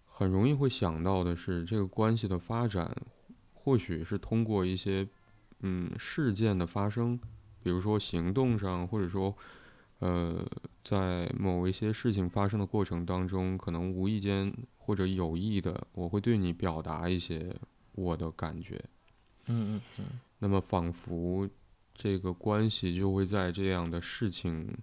[0.05, 2.95] 很容易会想到的是，这个关系的发展，
[3.53, 5.05] 或许是通过一些，
[5.59, 7.19] 嗯，事件的发生，
[7.61, 9.35] 比如说行动上，或者说，
[9.99, 10.47] 呃，
[10.85, 17.53] 在某一些事情发生的过程当中，可能无意间或者有意的，我会对你表达一些
[17.91, 18.81] 我的感觉。
[19.47, 20.05] 嗯嗯嗯
[20.39, 21.49] 那么仿佛
[22.03, 24.75] 这个关系就会在这样的事情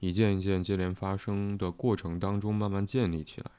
[0.00, 3.52] 一件一件接连发生的过程当中慢慢建立起来，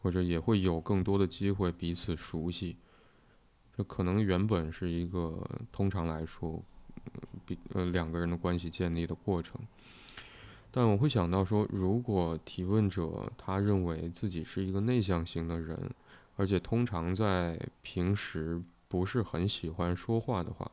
[0.00, 2.76] 或者也会有更多的机会彼此熟悉。
[3.76, 6.62] 这可能原本是一个通常来说，
[7.14, 9.60] 嗯比呃两个人的关系建立的过程。
[10.70, 15.90] 但我会想到说，如果提问者他认为自己是一个内向型的人，
[16.36, 20.70] 而且通常在平时不是很喜欢说话的话，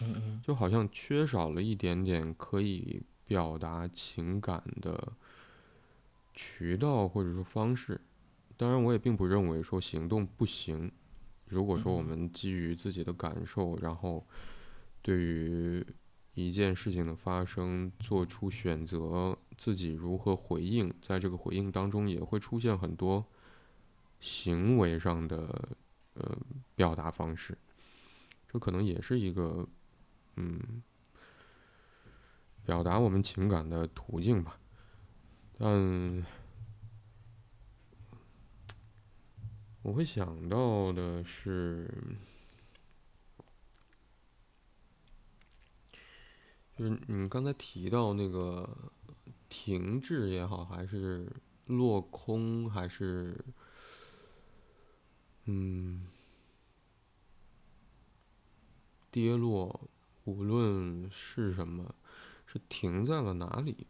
[0.00, 5.12] 嗯嗯就好像缺少了一点点可以表达情感的
[6.32, 8.00] 渠道或者说方式。
[8.56, 10.90] 当然，我也并不认为说行动不行。
[11.46, 14.24] 如果说我嗯们基于自己的感受，然后
[15.02, 15.84] 对于
[16.34, 23.24] 一件事情的发生做出选择，自己如何回应，在这个回应当中也会出现很多
[24.20, 25.68] 行为上的
[26.14, 26.36] 呃
[26.74, 27.56] 表达方式，
[28.48, 29.66] 这可能也是一个
[30.36, 30.82] 嗯
[32.64, 34.58] 表达我们情感的途径吧。
[35.58, 36.26] 但
[39.82, 41.88] 我会想到的是，
[46.76, 48.68] 就是你刚才提到那个
[49.48, 51.30] 停滞也好，还是
[51.66, 53.44] 落空，还是
[55.44, 56.06] 嗯，
[59.10, 59.88] 跌落，
[60.24, 61.94] 无论是什么，
[62.46, 63.86] 是停在了哪里？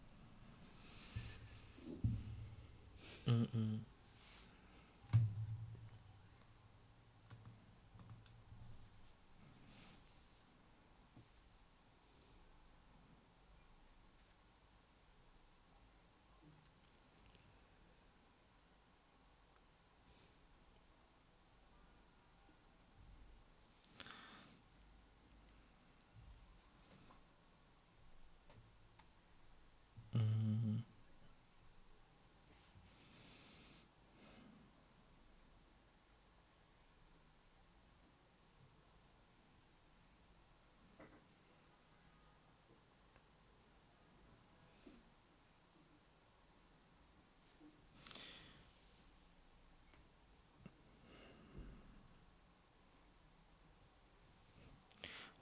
[3.27, 3.85] 嗯嗯。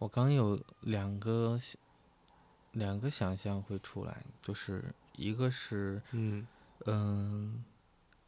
[0.03, 1.57] 我刚有两个
[2.73, 6.45] 两个想象会出来，就是一个是，嗯
[6.87, 7.65] 嗯，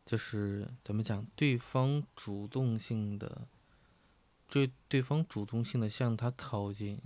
[0.06, 3.48] 就是怎么讲，对方主动性的，
[4.48, 7.00] 对对方主动性的向他靠近，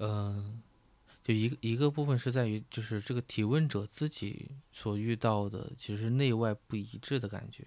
[0.00, 0.60] 嗯，
[1.24, 7.66] 就一个一个部分是在于，就是这个提问者自己所遇到的，其实内外不一致的感觉，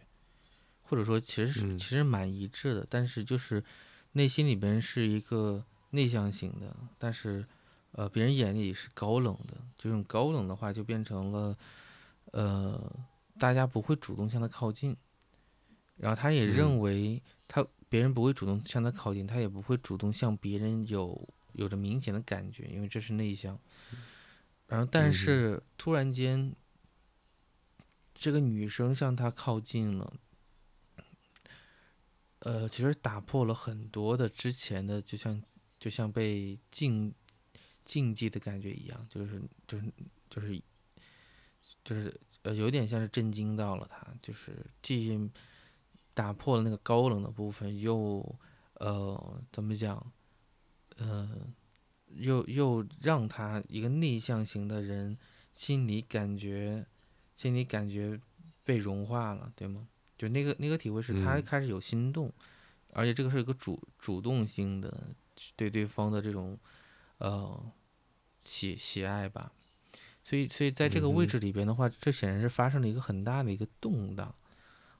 [0.84, 3.64] 或者说其实是其实蛮一致的，但是就是。
[4.14, 7.46] 内心里边是一个内向型的，但是，
[7.92, 9.58] 呃，别人眼里是高冷的。
[9.78, 11.58] 这种高冷的话，就变成了，
[12.32, 12.92] 呃，
[13.38, 14.96] 大家不会主动向他靠近。
[15.98, 23.60] 然后他也认为他别人不会主动向他靠近，他也不会主动向别人有有着明显的感觉，因为这是内向。
[24.68, 26.56] 然后，但是突然间，
[28.14, 30.14] 这个女生向他靠近了。
[32.46, 35.42] 呃，其实打破了很多的之前的，就像
[35.80, 37.14] 就像被禁
[37.86, 39.94] 禁忌的感觉一样，就是就是
[40.30, 40.62] 就是
[41.86, 45.18] 就是呃，有点像是震惊到了他，就是既
[46.14, 48.36] 打破了那个高冷的部分，又
[48.74, 50.12] 呃怎么讲，
[50.98, 51.48] 呃
[52.08, 55.18] 又又让他一个内向型的人
[55.54, 56.86] 心里感觉
[57.36, 58.20] 心里感觉
[58.66, 59.88] 被融化了，对吗？
[60.16, 62.32] 就那个那个体会是他开始有心动，
[62.92, 64.96] 而且这个是一个主主动性的
[65.56, 66.58] 对对方的这种
[67.18, 67.62] 呃
[68.44, 69.52] 喜喜爱吧，
[70.24, 74.34] 所以所以在这个位置里边的话，这显然是发生了一个很大的一个动荡，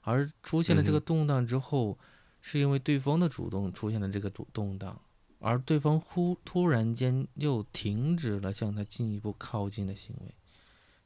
[0.02, 1.96] 而出现了这个动荡之后，
[2.42, 5.00] 是因为对方的主动出现了这个动动荡，
[5.38, 10.34] 而对方忽突然间又停止了向他进一步靠近的行为，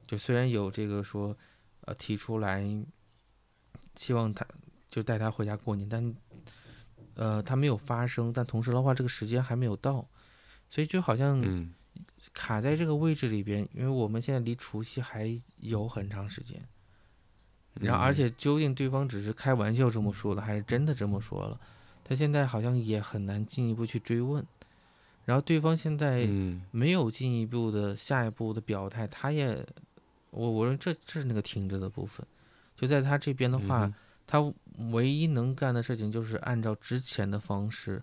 [0.06, 1.36] 就虽然有这个说
[1.82, 2.66] 呃提出来。
[3.98, 4.46] 希望他
[4.88, 6.14] 就带他回家过年，但，
[7.14, 8.32] 呃，他没有发生。
[8.32, 10.06] 但同时的话，这个时间还没有到，
[10.70, 11.68] 所以就好像
[12.32, 13.68] 卡在这个位置里边。
[13.74, 16.62] 因为我们现在离除夕还有很长时间，
[17.74, 21.60] 然后而且究竟对方只是开玩笑这么说的，还是真的这么说了，
[22.04, 24.46] 他现在好像也很难进一步去追问。
[25.24, 26.26] 然后对方现在
[26.70, 29.66] 没有进一步的下一步的表态，他也，
[30.30, 32.24] 我我说这这是那个停着的部分。
[32.78, 33.92] 就在他这边的话，
[34.24, 34.40] 他
[34.92, 38.00] 唯一能干的事情就是按照之前的方式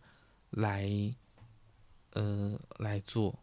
[0.49, 0.85] 来，
[2.11, 3.39] 呃，来做。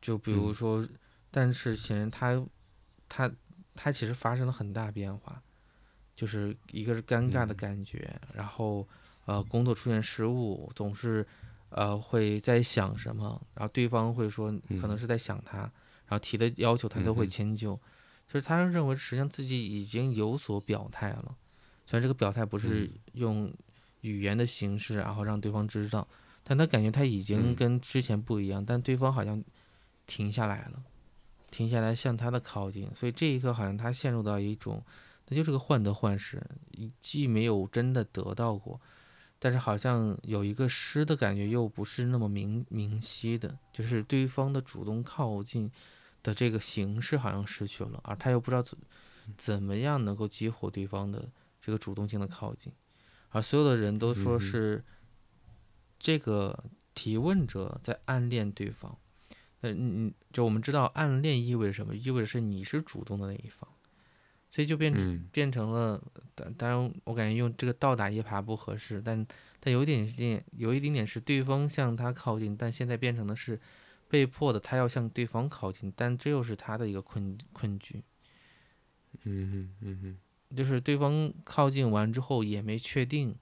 [0.00, 0.88] 就比如说，
[1.30, 2.40] 但是显然他，
[3.08, 3.28] 他，
[3.74, 5.42] 他其实发生了很大变化，
[6.14, 8.86] 就是一个是尴尬的感觉，然后
[9.24, 11.26] 呃，工作出现失误，总是
[11.70, 17.78] 呃会在想什么，然后对方会说可能是在想他，然后提的要求他都会迁就。
[18.32, 21.36] 就是他认为，实际上自己已经有所表态了，
[21.84, 23.52] 虽然这个表态不是用
[24.00, 26.08] 语言的形式，然后让对方知道，
[26.42, 29.44] 但他感觉他已经跟之前不一样，但对方好像
[30.06, 30.82] 停下来了，
[31.50, 34.82] 停下来向他的靠近，所以这一刻好像他陷入到一种，
[35.28, 36.42] 那就是个患得患失，
[37.02, 38.80] 既没有真的得到过，
[39.38, 45.70] 但是好像有一个失的感觉，又不是那么明明晰的，就是对方的主动靠近。
[46.22, 48.78] 的这个形式好像失去了，而他又不知道怎
[49.36, 51.28] 怎么样能够激活对方的
[51.60, 52.72] 这个主动性的靠近，
[53.30, 54.84] 而所有的人都说是
[55.98, 56.64] 这个
[56.94, 58.96] 提问者在暗恋对方，
[59.62, 61.96] 嗯嗯，就我们知道暗恋意味着什么？
[61.96, 63.68] 意味着是你是主动的那一方，
[64.50, 66.00] 所以就变成变成了，
[66.56, 69.26] 当然我感觉用这个倒打一耙不合适，但
[69.58, 73.60] 但有一点点有一点点是对方向他靠近，但现在变成的是。
[74.12, 78.02] 被迫的，他要向对方靠近，但这又是他的一个困困局。
[79.22, 83.34] 嗯哼，嗯哼，就是对方靠近完之后也没确定，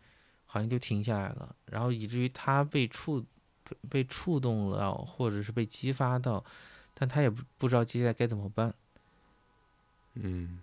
[0.46, 3.20] 好像就停下来了，然后以至于他被触
[3.64, 6.44] 被被触动了，或者是被激发到，
[6.94, 8.72] 但他也不不知道接下来该怎么办。
[10.14, 10.60] 嗯，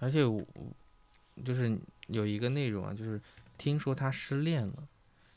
[0.00, 0.44] 而且我
[1.42, 3.18] 就是有一个内容啊，就是
[3.56, 4.88] 听说他失恋了，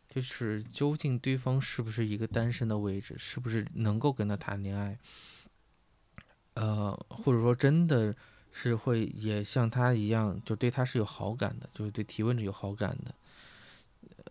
[0.10, 4.98] 就是究竟对方是不是一个单身的位置，是不是能够跟他谈恋爱？
[6.56, 8.16] 呃，或者说真的
[8.52, 13.14] 是会也像他一样，就对他是有好感的，就是对提问者有好感的。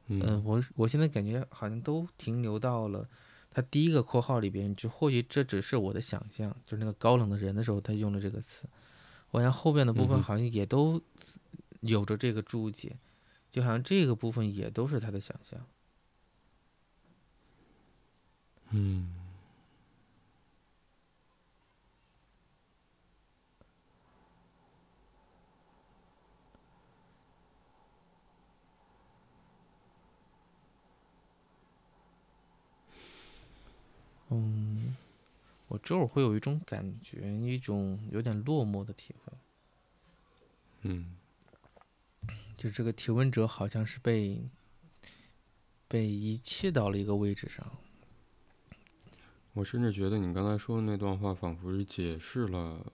[0.08, 3.08] 嗯、嗯我我现在感觉好像都停留到了
[3.50, 8.68] 他第一个括号里边，就或许这只是我的想象，就是那个高冷的人的时候，他用了这个词。
[9.30, 11.00] 我想后边的部分好像也都
[11.80, 12.96] 有着这个注解，
[13.56, 15.58] 就好像这个部分也都是他的想象。
[18.68, 19.14] 嗯，
[34.28, 34.94] 嗯，
[35.68, 39.32] 我这会儿会有一种感觉，一种有点落寞的体会，
[40.82, 41.15] 嗯，
[42.56, 44.48] 就这个提问者好像是被
[45.86, 47.66] 被遗弃到了一个位置上。
[49.52, 52.92] 我甚至觉得你刚才说的那段话，仿佛是解释了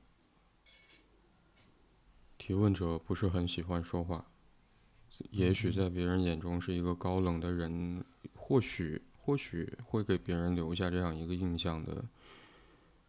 [2.39, 4.27] 提问者不是很喜欢说话，
[5.31, 8.05] 也许在别人眼中是一个高冷的人，
[8.35, 12.05] 或许或许会给别人留下这样一个印象的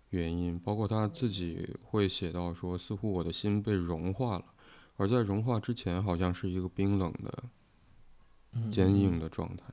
[0.09, 4.52] 原因，包括他自己会写到说，似乎我的心被融化了，
[4.97, 7.43] 而在融化之前，好像是一个冰冷的、
[8.53, 9.65] 嗯，坚硬的状态。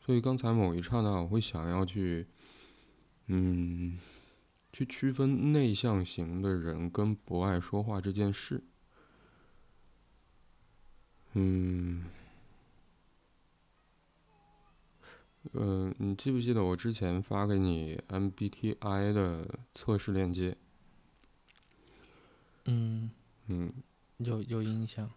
[0.00, 2.26] 所以刚才某一刹那，我会想要去，
[3.26, 3.98] 嗯，
[4.72, 8.64] 去区分内向型的人跟不爱说话这件事。
[11.34, 12.06] 嗯，
[15.52, 20.56] 呃，你记不记得我之前发给你 MBTI 的测试链接？
[22.66, 23.10] 嗯，
[23.48, 23.72] 嗯
[24.18, 25.10] 有有印象。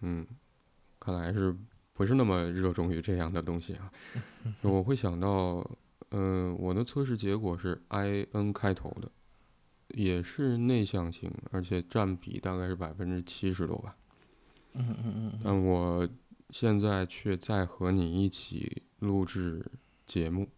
[0.00, 0.26] 嗯，
[0.98, 1.54] 看来是
[1.92, 3.92] 不是那么热衷于这样的东西啊？
[4.62, 5.68] 我会想到，
[6.10, 9.10] 呃，我的测试结果是 I N 开头的，
[9.88, 13.96] 也是内向型，而且占比大概是百分之七十多吧。
[14.74, 16.08] 嗯嗯嗯嗯但我
[16.50, 19.64] 现在却在和你一起录制
[20.06, 20.48] 节目。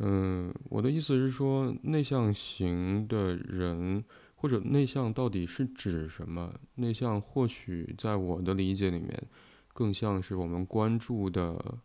[0.00, 4.04] 嗯，我的意思是说，内向型的人
[4.36, 6.54] 或者内向到底是指什么？
[6.76, 9.26] 内向或许在我的理解里面，
[9.72, 11.78] 更像是我们关注的，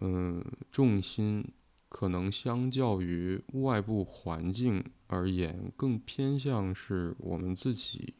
[0.00, 1.52] 嗯，重心
[1.88, 8.14] 可能相较于外部环境而言，更偏向是我们自己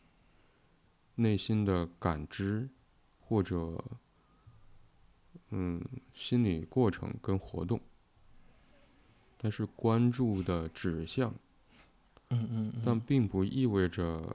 [1.16, 2.68] 内心的感知，
[3.18, 3.82] 或者
[5.51, 7.80] 嗯心理过程跟活动。
[9.45, 11.30] 但是关注的指向，
[12.30, 14.34] 嗯嗯嗯，但并不意味着，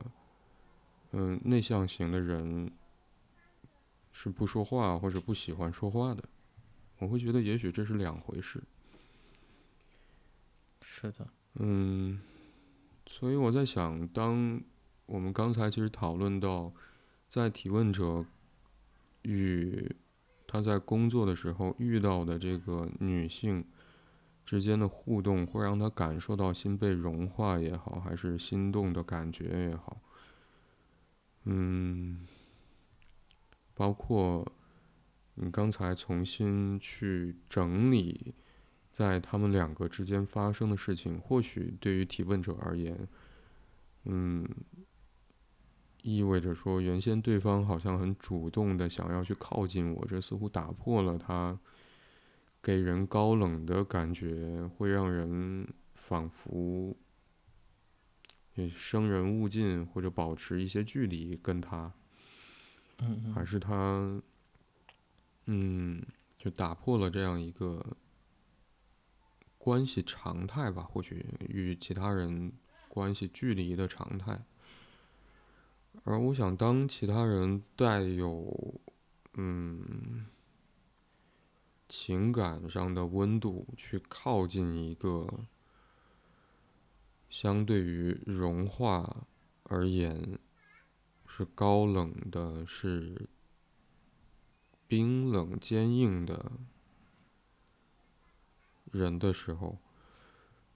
[1.13, 2.71] 嗯，内向型的人
[4.13, 6.23] 是不说话或者不喜欢说话的。
[6.99, 8.61] 我会觉得也许这是两回事。
[10.83, 11.27] 是的。
[11.55, 12.21] 嗯，
[13.07, 14.61] 所以我在想，当
[15.07, 16.71] 我们刚才其实讨论到，
[17.27, 18.23] 在提问者
[19.23, 19.91] 与
[20.45, 23.65] 他在工作的时候遇到的这个女性
[24.49, 30.01] 之间的互动，会让他感受到心被融化也好，还是心动的感觉也好，
[31.43, 32.25] 嗯，
[33.75, 34.51] 包括
[35.35, 38.33] 你刚才重新去整理。
[38.91, 43.07] 在他们两个之间发生的事情，或许对于提问者而言，
[44.05, 44.49] 嗯，
[46.01, 51.57] 意味着说，原先对方好像很主动的想要去靠近我，这似乎打破了他
[52.61, 56.95] 给人高冷的感觉，会让人仿佛
[58.55, 61.93] 也生人勿近，或者保持一些距离跟他，
[62.99, 64.21] 嗯嗯还是他，
[65.45, 66.01] 嗯，
[66.37, 67.85] 就打破了这样一个。
[69.61, 72.49] 关系常态吧，或许与其他人
[72.87, 74.41] 关系距离的常态。
[76.05, 78.79] 而我想，当其他人带有
[79.33, 80.25] 嗯
[81.89, 85.27] 情感上的温度去靠近一个
[87.27, 89.25] 相对于融化
[89.63, 90.39] 而言
[91.27, 93.27] 是高冷的、是
[94.87, 96.51] 冰冷坚硬的。
[98.91, 99.77] 人的时候，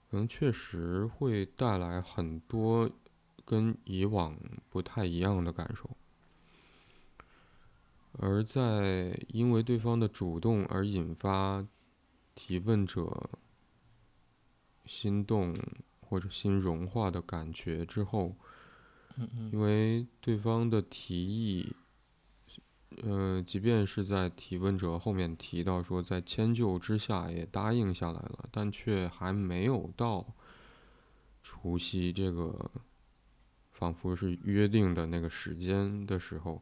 [0.09, 2.89] 可能确实会带来很多
[3.43, 4.37] 跟以往
[4.69, 5.89] 不太一样的感受，
[8.19, 11.65] 而在因为对方的主动而引发
[12.35, 13.29] 提问者
[14.85, 15.55] 心动
[16.01, 18.35] 或者心融化的感觉之后，
[19.51, 21.75] 因为对方的提议。
[23.01, 30.23] 呃，即便是在提问者后面提到说，在迁就之下也答应下来了，但却还没有到
[31.41, 32.69] 除夕这个
[33.71, 36.61] 仿佛是约定的那个时间的时候，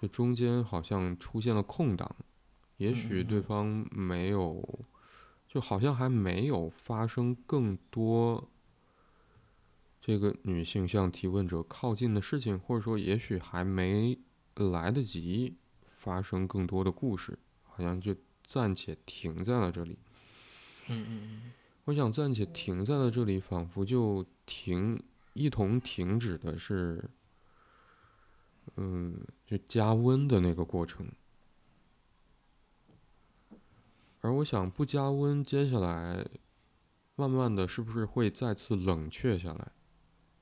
[0.00, 2.14] 这中间好像出现了空档，
[2.76, 4.86] 也许对方没有，
[5.48, 8.48] 就好像还没有发生更多
[10.00, 14.18] 这个女性向提问者靠近的事情，或者说，也许还没。
[14.72, 15.54] 来得及
[15.86, 18.12] 发生更多的故事，好像就
[18.44, 19.96] 暂且停在了这里。
[20.88, 21.52] 嗯嗯嗯。
[21.84, 25.00] 我想暂且停在了这里，仿佛就停，
[25.32, 27.08] 一同停止的是，
[28.80, 31.10] 嗯，就加温的那个过程。
[34.20, 36.24] 而我想不加温，接下来
[37.16, 39.72] 慢慢的是不是会再次冷却下来，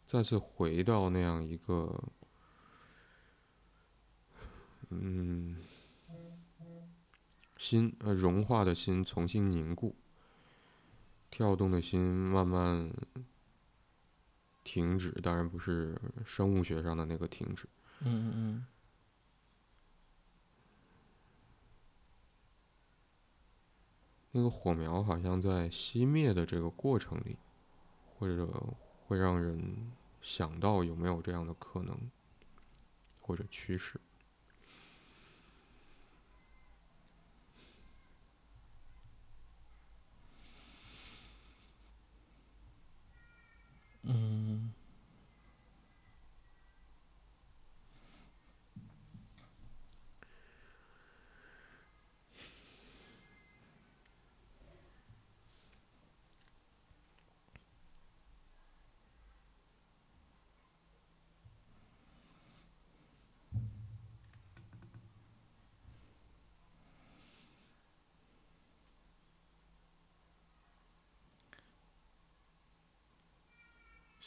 [0.06, 1.98] 再次回到那样一个。
[4.90, 5.56] 嗯，
[7.56, 9.96] 心呃融化的心重新凝固，
[11.30, 12.92] 跳动的心慢慢
[14.62, 15.10] 停止。
[15.22, 17.66] 当然不是生物学上的那个停止。
[18.00, 18.66] 嗯嗯嗯。
[24.32, 27.36] 那个火苗好像在熄灭的这个过程里，
[28.18, 28.46] 或者
[29.06, 29.90] 会让人
[30.20, 31.98] 想到有没有这样的可能，
[33.20, 33.98] 或者趋势。
[44.02, 44.65] 嗯，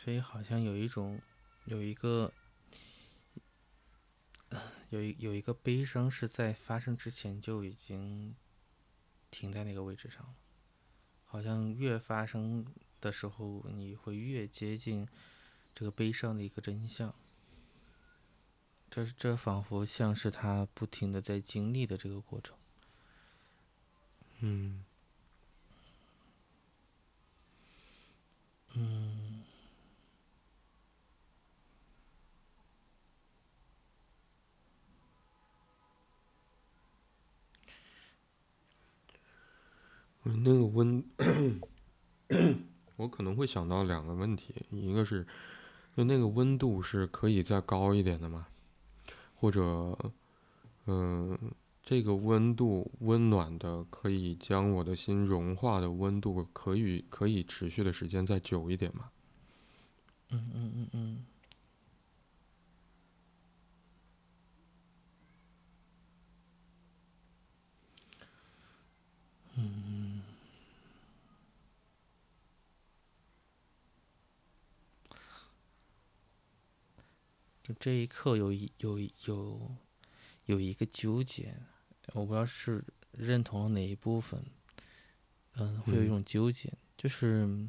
[0.01, 1.21] 所以好像有一种，
[1.65, 2.31] 有一个，
[4.91, 8.33] 有一有一个悲伤是在发生之前就已经
[9.29, 10.35] 停在那个位置上了。
[11.25, 12.65] 好像越发生
[13.01, 15.05] 的时候，你会越接近
[15.75, 17.13] 这个悲伤的一个真相。
[18.89, 22.57] 这这仿佛像是他不停的在经历的这个过程。
[24.39, 24.85] 嗯。
[28.75, 29.18] 嗯。
[40.37, 41.03] 那个温，
[42.97, 45.25] 我可能会想到两个问题，一个是，
[45.95, 48.47] 就那个温度是可以再高一点的吗？
[49.35, 49.97] 或者，
[50.85, 51.37] 嗯，
[51.83, 59.09] 这个温度温暖的可以将我的心融化的温度，可以可以持续的时间再久一点吗？
[60.31, 61.25] 嗯嗯嗯嗯。
[69.61, 69.88] 嗯，
[77.69, 79.75] 就这一刻有一有有
[80.45, 81.55] 有一个纠结，
[82.13, 84.43] 我不知道是认同了哪一部分，
[85.57, 87.67] 嗯，会有一种纠结，就是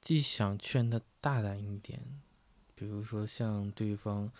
[0.00, 2.02] 既想劝他大胆一点，
[2.74, 4.32] 比如说像对方，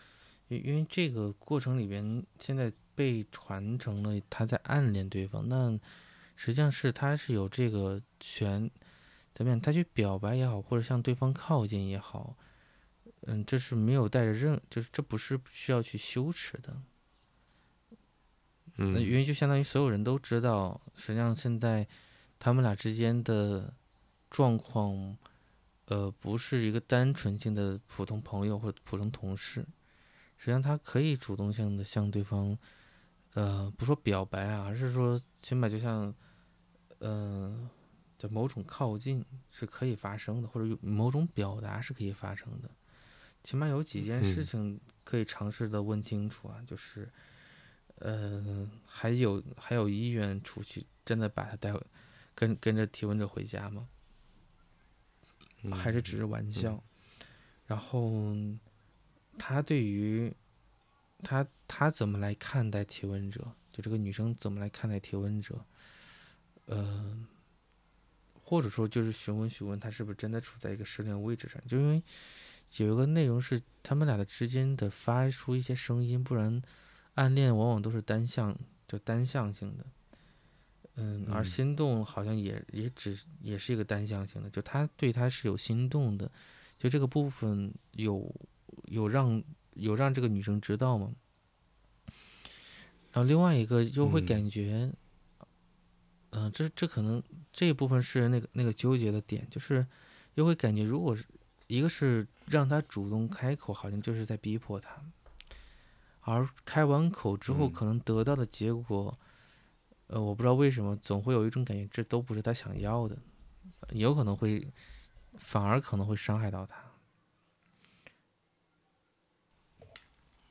[0.49, 2.73] 因因为这个过程里边现在。
[2.95, 5.81] 被传成了，他在暗恋对方，那
[6.37, 8.71] 实际上是他是有这个权，
[9.35, 9.61] 怎么样？
[9.61, 12.37] 他去表白也好，或者向对方靠近也好，
[13.23, 16.77] 嗯，这是没有带着任，就是这不是需要去羞耻的，
[18.77, 21.87] 嗯，因为就相当于所有人都知道，实际上现在
[22.39, 23.73] 他们俩之间的
[24.31, 25.17] 状况，
[25.87, 29.67] 呃，不是一个单纯性的普通朋友或者普通同事，
[30.37, 32.59] 实际上他可以主动性的向对方。
[33.35, 36.15] 呃，不说表白啊，而是说，起码就像，
[36.99, 37.67] 嗯，
[38.23, 42.71] 就某种靠近是可以发生的，或者有某种表达是可以发生的。
[43.43, 47.11] 起码有几件事情可以尝试的问清楚啊，就是，
[47.97, 51.85] 呃，还有还有意愿出去，真的把他带回，
[52.33, 53.89] 跟跟着提问者回家吗？
[55.63, 56.81] 嗯还是只是玩笑？
[57.67, 58.37] 然后
[59.37, 60.33] 他对于
[61.25, 63.53] 他他怎么来看待提问者？
[63.73, 65.65] 就这个女生怎么来看待提问者？
[66.67, 67.27] 呃，
[68.43, 71.63] 或者说就是询问询问他是不是真的处在一个失恋位置上？
[71.67, 72.03] 就因为
[72.77, 76.61] 有一个内容是他们俩的之间的发出一些声音，不然
[77.15, 79.87] 暗恋往往都是单向，就单向性的。
[80.97, 86.31] 嗯，而嗯心动好像也也只也是一个单向性的，就他对他是有心动的，
[86.79, 88.31] 就这个部分有
[88.87, 89.43] 有让
[89.75, 91.15] 有让这个女生知道吗？
[93.13, 94.91] 然后另外一个就会嗯感觉，
[96.35, 97.23] 嗯、这这可能
[97.53, 99.87] 这一部分是那个那个纠结的点，就是
[100.35, 101.25] 又会感觉，如果是
[101.67, 105.03] 一个是让他主动开口，好像就是在逼迫他，
[106.21, 109.19] 而开完口之后嗯可能得到的结果，
[110.07, 113.17] 呃，我不知道为什么总会有一种感觉，这都不是他想要的，
[113.91, 114.67] 有可能会
[115.39, 116.77] 反而可能会伤害到他。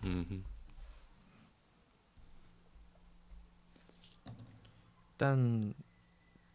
[0.03, 0.43] 嗯哼，
[5.21, 5.71] 但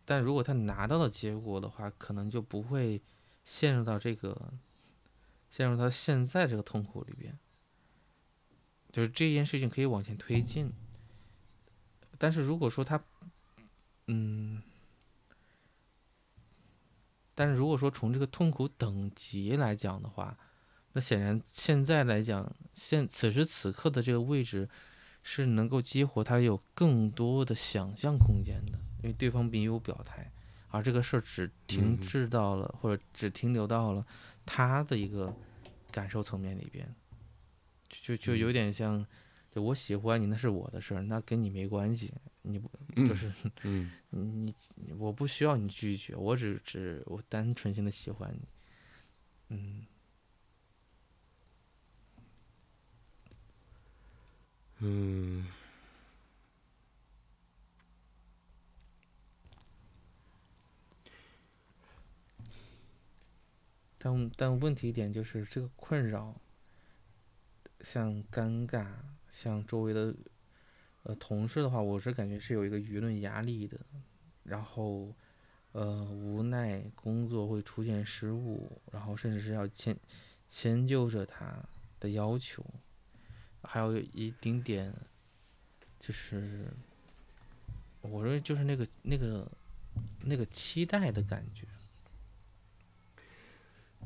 [0.04, 3.00] 但如果他拿到的结果的话，可能就不会
[3.44, 4.52] 陷入到这个
[5.52, 7.38] 陷入到现在这个痛苦里边。
[8.90, 10.72] 就是这件事情可以往前推进，
[12.18, 13.00] 但是如果说他，
[14.08, 14.60] 嗯，
[17.36, 20.36] 但是如果说从这个痛苦等级来讲的话，
[20.92, 24.68] 那显然现在来讲，现此时此刻的这个位置
[25.29, 30.31] 是能够激活他有更多的想象空间的，因为对方没有表态，
[30.68, 34.07] 而这个事儿只停嗯滞到了、或者只停留到了
[34.47, 35.35] 他的一个
[35.91, 36.95] 感受层面里边，
[37.89, 39.05] 就就就有点像，
[39.51, 42.12] 就我喜欢你那是我的事儿，那跟你没关系，
[42.43, 43.33] 你不嗯就是
[43.64, 43.91] 嗯。
[44.11, 48.49] 你你我不需要你拒绝，我只只我单纯性的喜欢你，
[49.49, 49.85] 嗯
[54.79, 55.47] 嗯。
[63.99, 66.41] 但但问题点就是这个困扰，
[67.81, 68.87] 像尴尬，
[69.33, 70.14] 像周围的
[71.03, 73.81] 呃同事的话，我是感觉是有一个舆论压力的，
[74.45, 75.12] 然后
[75.72, 79.99] 呃无奈工作会出现失误，然后甚至是要迁
[80.47, 81.64] 迁就着他
[81.99, 82.64] 的要求，
[83.66, 84.94] 还有一丁点
[85.98, 86.72] 就是
[88.00, 89.50] 我认为就是那个那个
[90.24, 91.66] 那个期待的感觉。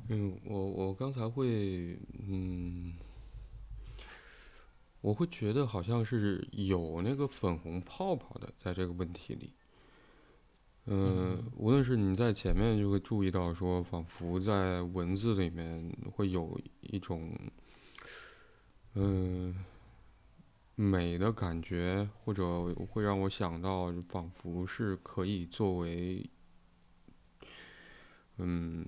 [0.09, 1.97] 嗯，我我刚才会
[2.27, 2.95] 嗯，
[5.03, 9.53] 我会觉得好像是有那个粉红泡泡的在这个问题里。
[10.87, 17.31] 嗯、嗯无论是你在前面就会注意到说，仿佛在文字里面会有一种
[18.95, 19.55] 嗯、
[20.75, 26.29] 美的感觉，或者会让我想到，仿佛是可以作为
[28.39, 28.85] 嗯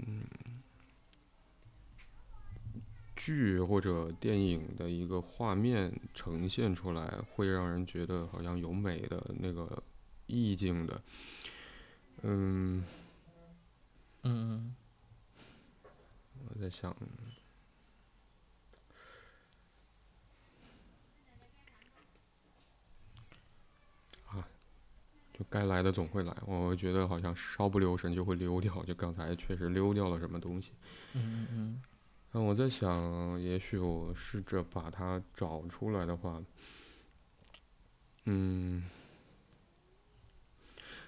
[3.14, 9.80] 剧或者电影的一个画面呈现出来，会让人觉得好像有美的那个
[10.26, 11.02] 意境的。
[12.22, 12.84] 嗯，
[14.22, 14.74] 嗯
[16.48, 16.90] 我在想，
[24.26, 24.46] 啊，
[25.42, 26.36] 就该来的总会来。
[26.46, 30.70] 我觉得好像稍不留神就会溜掉， 就刚才确实溜掉了什么东西。
[31.14, 31.82] 嗯嗯
[32.34, 36.42] 那我在想，也许我试着把它找出来的话，
[38.24, 38.84] 嗯，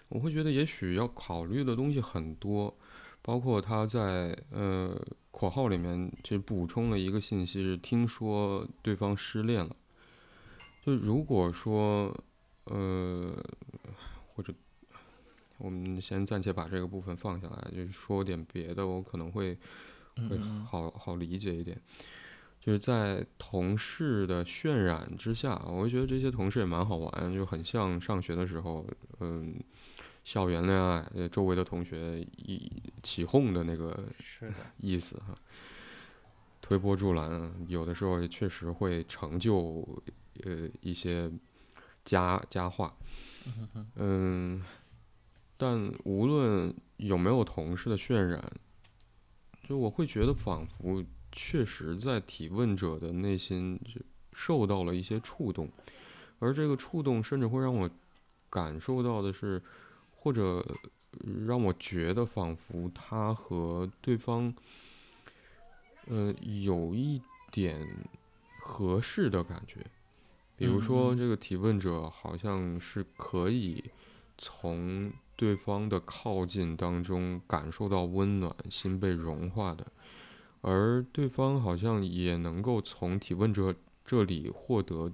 [0.08, 2.76] 我会觉得也许要考虑的东西很多，
[3.22, 9.74] 包括他在呃括号里面就补充了一个信息是听说对方失恋了，
[10.84, 12.14] 就如果说
[12.64, 13.34] 呃
[14.34, 14.52] 或者
[15.58, 19.58] 我们先暂且把这个部分放下来，就是说点别的，我可能会。
[20.30, 20.38] 会
[20.70, 21.76] 好好理解一点。
[22.60, 28.86] 就是在同事的渲染之下，我会觉得这些同事也蛮好玩，就很像上学的时候，
[29.18, 29.56] 嗯，
[30.22, 35.36] 校园恋爱，呃，周围的同学一起哄的那个是的，意思哈。
[36.62, 39.84] 推波助澜，有的时候也确实会成就
[40.44, 41.28] 呃一些
[42.04, 42.94] 佳佳话。
[43.96, 44.62] 嗯，
[45.56, 48.42] 但无论有没有同事的渲染，
[49.68, 54.00] 就我会觉得仿佛确实在提问者的内心就
[54.32, 55.68] 受到了一些触动，
[56.38, 57.88] 而这个触动甚至会让我
[58.48, 59.62] 感受到的是，
[60.10, 60.64] 或者
[61.46, 64.54] 让我觉得仿佛他和对方，
[66.06, 67.20] 呃，有一
[67.52, 67.86] 点
[68.60, 69.86] 合适的感觉。
[70.56, 73.84] 比如说，这个提问者好像是可以
[74.38, 79.84] 从对方的靠近当中感受到温暖，心被融化的，
[80.60, 83.74] 而对方好像也能够从提问者
[84.04, 85.10] 这里获得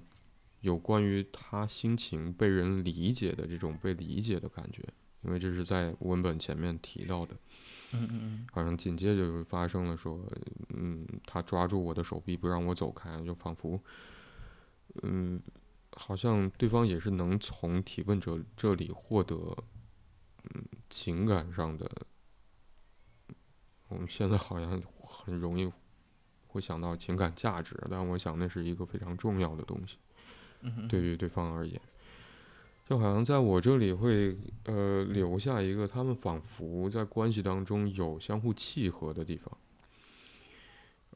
[0.59, 4.83] 有关于他心情被人理解的这种被理解的感觉，
[5.23, 7.35] 因为这是在文本前面提到的。
[7.93, 10.17] 嗯嗯好像紧接着就发生了，说，
[10.69, 13.77] 嗯，他抓住我的手臂不让我走开，就仿佛。
[15.03, 15.41] 嗯，
[15.93, 19.35] 好像对方也是能从提问者这里获得，
[20.43, 21.89] 嗯，情感上的。
[23.87, 25.69] 我们现在好像很容易
[26.47, 29.97] 会想到情感价值，但我想那是一个非常重要的东西，
[30.87, 31.79] 对于对方而言，
[32.87, 39.57] 就好像在我这里会呃留下一个他们仿佛在关系当中有相互契合的地方，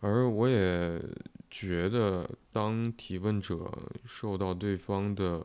[0.02, 1.02] 而我也。
[1.48, 3.72] 觉得当提问者
[4.04, 5.41] 受到对方的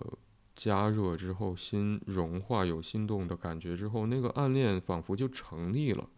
[0.56, 6.08] 加热之后，心融化，有心动的感觉之后，那个暗恋仿佛就成立了。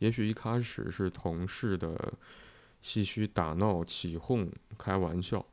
[0.00, 2.12] 也许一开始是同事的
[2.84, 5.46] 唏嘘打闹、起哄、开玩笑，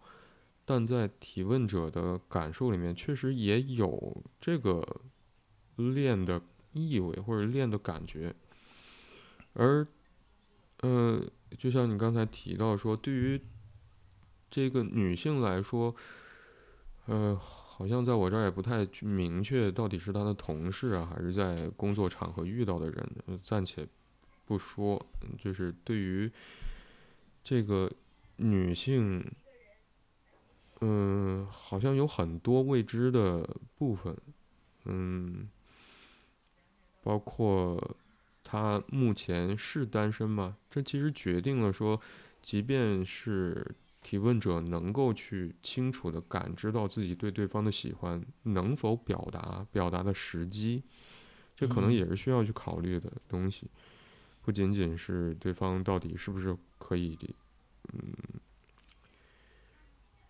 [0.65, 4.85] 但在提问者的感受里面，确实也有这个
[5.77, 6.41] 恋的
[6.73, 8.35] 意味或者恋的感觉。
[9.53, 9.87] 而，
[10.81, 11.23] 呃，
[11.57, 13.41] 就像你刚才提到说，对于
[14.49, 15.95] 这个女性来说，
[17.05, 23.09] 呃，好像在我这儿也不太明确，到底是她的同事啊，还是在工作场合遇到的人，
[23.43, 23.87] 暂且
[24.45, 25.03] 不说。
[25.37, 26.31] 就是对于
[27.43, 27.91] 这个
[28.37, 29.23] 女性，
[30.81, 33.47] 嗯，好像有很多未知的
[33.77, 34.15] 部分，
[34.85, 35.49] 嗯，
[37.01, 37.97] 包括
[38.49, 40.57] 她目前是单身吗？
[40.69, 41.99] 这其实决定了说，
[42.41, 43.75] 即便是。
[44.01, 50.81] 提问者能够去清楚的感知到自己对对方的喜欢，能否表达，表达的时机，
[51.53, 53.67] 这可能也是需要去考虑的东西，
[54.41, 57.19] 不仅仅是对方到底是不是可以，
[57.91, 58.13] 嗯，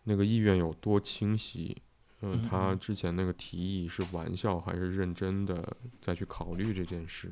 [0.06, 1.78] 那个意愿有多清晰，
[2.22, 7.32] 嗯，他之前那个提议是玩笑还是认真的再去考虑这件事，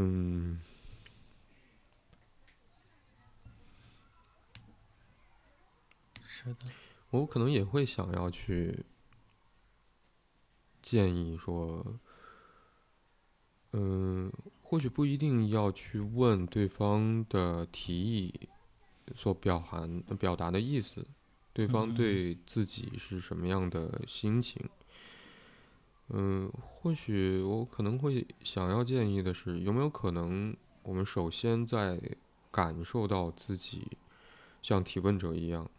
[0.00, 0.60] 嗯。
[6.24, 6.70] 是的，
[7.10, 8.84] 我可能也会想要去
[10.80, 11.98] 建议说，
[13.72, 14.32] 嗯，
[14.62, 18.48] 或许不一定要去问对方的提议
[19.16, 21.04] 所表含表达的意思，
[21.52, 24.64] 对方对自己是什么样的心情。
[26.10, 32.00] 嗯，或许我可能会想要建议的是，有没有可能我们首先在
[32.50, 33.98] 感受到自己
[34.62, 35.70] 像提问者一样。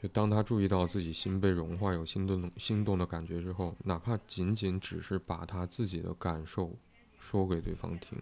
[0.00, 6.76] 就当他注意到自己心被融化、有心动、心动的感觉之后，哪怕仅仅只是把他自己的感受
[7.18, 8.16] 说给对方听，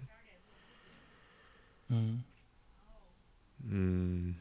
[1.88, 2.24] 嗯，
[3.68, 4.34] 嗯，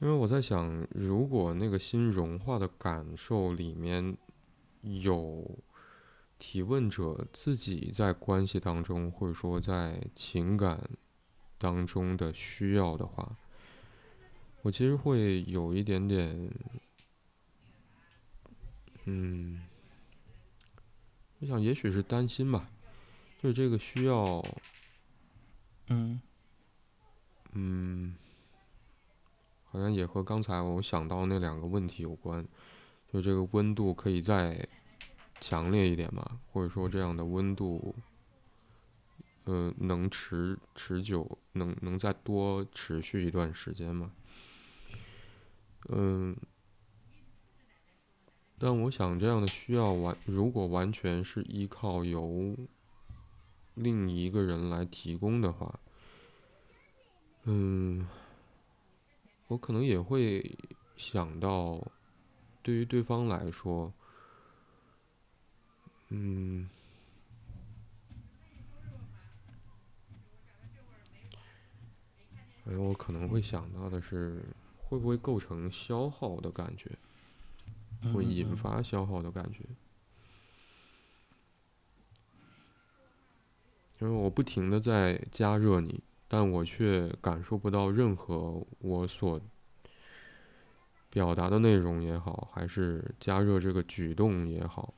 [0.00, 4.16] 因为我在想，如果那个心融化的感受里面
[4.82, 5.58] 有
[6.38, 10.88] 提问者自己在关系当中，或者说在情感。
[11.58, 13.34] 当中的需要的话，
[14.60, 16.50] 我其实会有一点点，
[19.06, 19.62] 嗯，
[21.38, 22.68] 我想也许是担心吧，
[23.42, 24.44] 就是这个需要，
[25.88, 26.20] 嗯，
[27.52, 28.14] 嗯，
[29.76, 32.42] 好像也和刚才我想到那两个问题有关，
[33.12, 34.66] 就这个温度可以再
[35.38, 37.94] 强烈一点嘛，或者说这样的温度。
[39.44, 44.10] 呃，能持持久，能能再多持续一段时间吗？
[45.90, 46.34] 嗯，
[48.58, 52.56] 但我想这样的需要完，如果完全是依靠由
[53.74, 55.78] 另一个人来提供的话，
[57.44, 58.08] 嗯，
[59.48, 60.58] 我可能也会
[60.96, 61.80] 想到，
[62.62, 63.92] 对于对方来说，
[66.08, 66.68] 嗯。
[72.68, 74.42] 哎，我可能会想到的是，
[74.76, 76.90] 会不会构成消耗的感觉，
[78.12, 79.60] 会引发消耗的感觉？
[84.00, 89.40] 因为我不停的在加热你，但我却感受不到任何我所
[91.08, 94.92] 表达的内容也好，还是加热这个举动也好，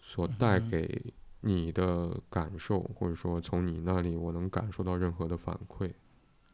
[0.00, 5.90] 所带嗯给你的感受，或者说从你那里我能感受到任何的反馈，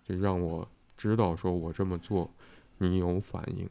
[0.05, 2.33] 就让我知道说我这么做，
[2.79, 3.69] 你有反应。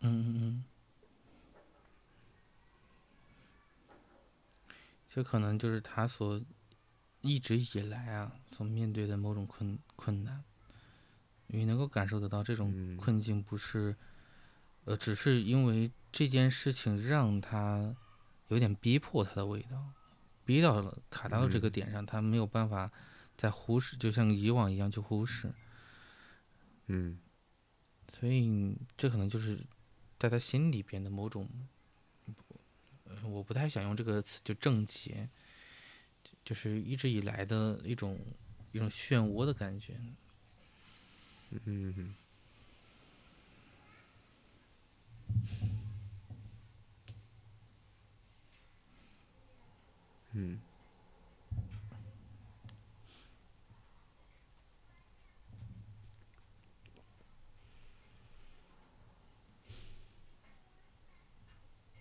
[0.00, 0.64] 嗯嗯嗯，
[5.08, 6.40] 这可能就是他所
[7.26, 10.42] 一直以来啊所面对的某种困困难。
[11.48, 13.94] 你能够感受得到这种嗯困境不是，
[14.84, 17.94] 呃，只是因为这件事情让他
[18.48, 19.92] 有点逼迫他的味道，
[20.44, 22.90] 逼到了卡到了这个嗯点上，他没有办法
[23.36, 25.52] 再忽视，就像以往一样去忽视。
[26.88, 27.18] 嗯
[28.08, 29.60] 所以这可能就是
[30.18, 31.48] 在他心里边的某种，
[33.04, 35.28] 呃，我不太想用这个词，就症结，
[36.46, 38.16] 就就是一直以来的一种
[38.70, 39.94] 一种漩涡的感觉。
[41.50, 42.14] 嗯
[50.32, 50.60] 嗯。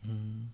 [0.07, 0.44] 嗯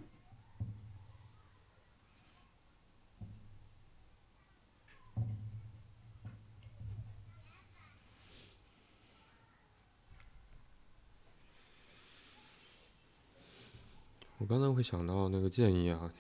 [14.51, 16.11] 刚才会想到那个建议啊，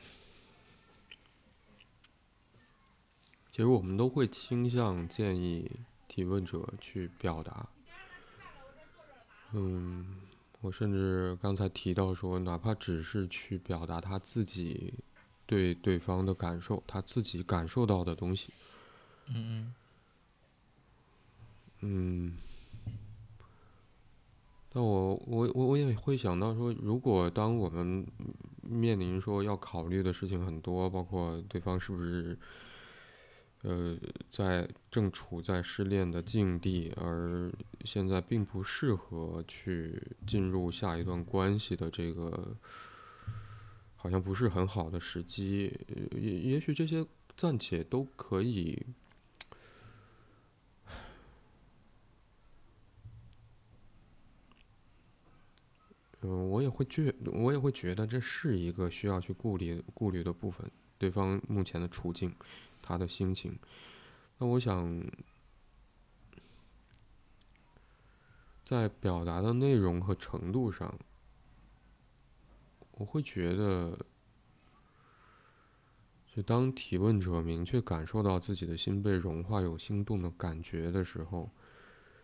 [3.51, 5.69] 其实我们都会倾向建议
[6.07, 7.67] 提问者去表达。
[9.51, 10.21] 嗯，
[10.61, 14.93] 我甚至刚才提到说，哪怕只是去表达他自己
[15.45, 18.53] 对对方的感受，他自己感受到的东西。
[19.27, 19.75] 嗯
[21.81, 22.37] 嗯，
[24.73, 28.07] 但我我我我也会想到说，如果当我们
[28.61, 32.37] 面临说要考虑的事情很多，包括对方是不是
[33.63, 33.97] 呃
[34.29, 37.51] 在正处在失恋的境地，而
[37.83, 42.55] 现在并不适合去进入下一段关系的这个，
[43.97, 45.77] 好像不是很好的时机，
[46.15, 47.05] 也也许这些
[47.35, 48.81] 暂且都可以。
[56.23, 60.69] 嗯，我也会觉，我也会觉得这是一个需要去顾虑顾虑的部分，
[60.99, 62.31] 对方目前的处境，
[62.81, 63.57] 他的心情。
[64.37, 65.03] 那我想，
[68.63, 70.95] 在表达的内容和程度上，
[72.91, 73.97] 我会觉得，
[76.27, 81.49] 就当提问者明确感受到自己的心被融化、有心动的感觉的时候，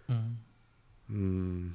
[0.08, 0.38] 嗯
[1.08, 1.74] 嗯。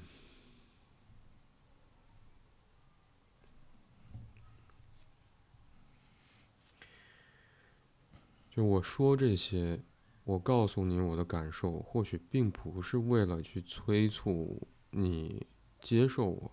[8.55, 9.81] 就我说这些，
[10.25, 15.47] 我告诉你我的感受，或许并不是为了去催促你
[15.81, 16.53] 接受我，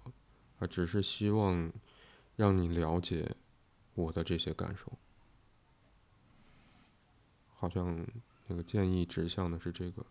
[0.60, 1.70] 而只是希望
[2.38, 3.36] 让你了解
[3.96, 4.90] 我的这些感受。
[7.58, 8.08] 好像
[8.48, 10.06] 那个建议指向的是这个。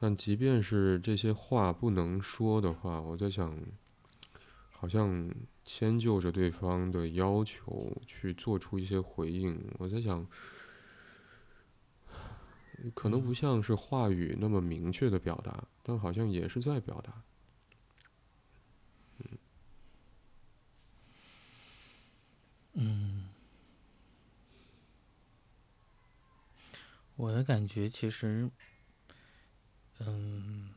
[0.00, 3.54] 但即便是这些话不能说的话，我在想，
[4.70, 5.30] 好像
[5.70, 9.62] 迁就着对方的要求去做出一些回应。
[9.78, 10.26] 我在想，
[12.94, 17.22] 可能不像是话语那么明确的表达，但好像也是在表达。
[22.72, 23.28] 嗯，
[27.14, 28.50] 我的感觉其实，
[29.98, 30.70] 嗯，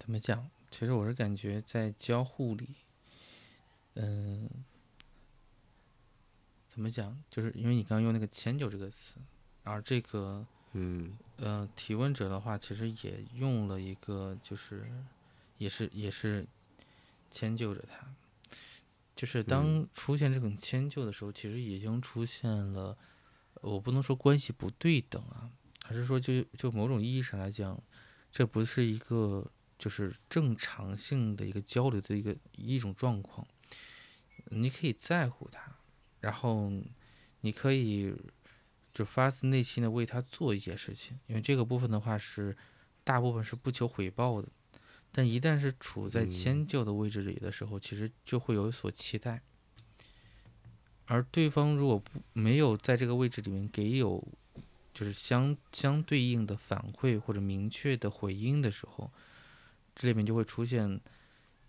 [0.00, 0.50] 怎么讲？
[0.78, 2.68] 其实我是感觉在交互里，
[3.94, 4.46] 嗯，
[6.68, 7.18] 怎么讲？
[7.30, 9.16] 就是因为你刚刚用那个“迁就”这个词，
[9.62, 14.86] 而这个嗯呃提问者的话，其实也用了一个，就是
[15.56, 16.46] 也是也是
[17.30, 18.06] 迁就着他。
[19.14, 22.94] 就是当嗯出现这种迁就的时候，其实已经出现了，
[23.62, 25.50] 我不能说关系不对等啊，
[25.84, 27.82] 还是说就就某种意义上来讲，
[28.30, 33.46] 这不是一个就是正常性的一个交流的一个一种状况。
[34.50, 35.76] 你可以在乎他，
[36.20, 36.70] 然后
[37.40, 38.14] 你可以
[38.94, 42.56] 就发自内心的为他做一些事情，因为这个部分的话是
[43.02, 44.48] 大部分是不求回报的。
[45.12, 49.40] 但一旦是处在嗯迁就的位置里的时候，其实就会有所期待，
[51.06, 54.22] 而对方如果不没有在这个位置里面给有
[54.92, 59.10] 就是相相对应的反馈或者明确的回应的时候，
[59.96, 61.00] 这里面就会出现，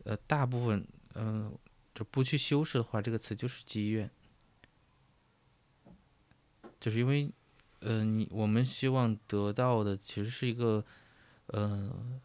[0.03, 1.57] 呃，大部分，嗯、
[1.95, 4.11] 就不去修饰的话，这个词就是积怨，
[6.77, 7.31] 就是因为，
[7.79, 10.83] 呃，你我们希望得到的其实是一个，
[11.45, 12.19] 呃，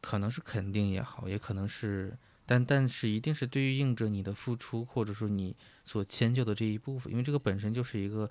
[0.00, 5.54] 可能是肯定也好，也可能是，但但是一定是对应着你的付出，或者说你
[5.84, 8.28] 所迁就的这一部分，因为这个本身就是一个，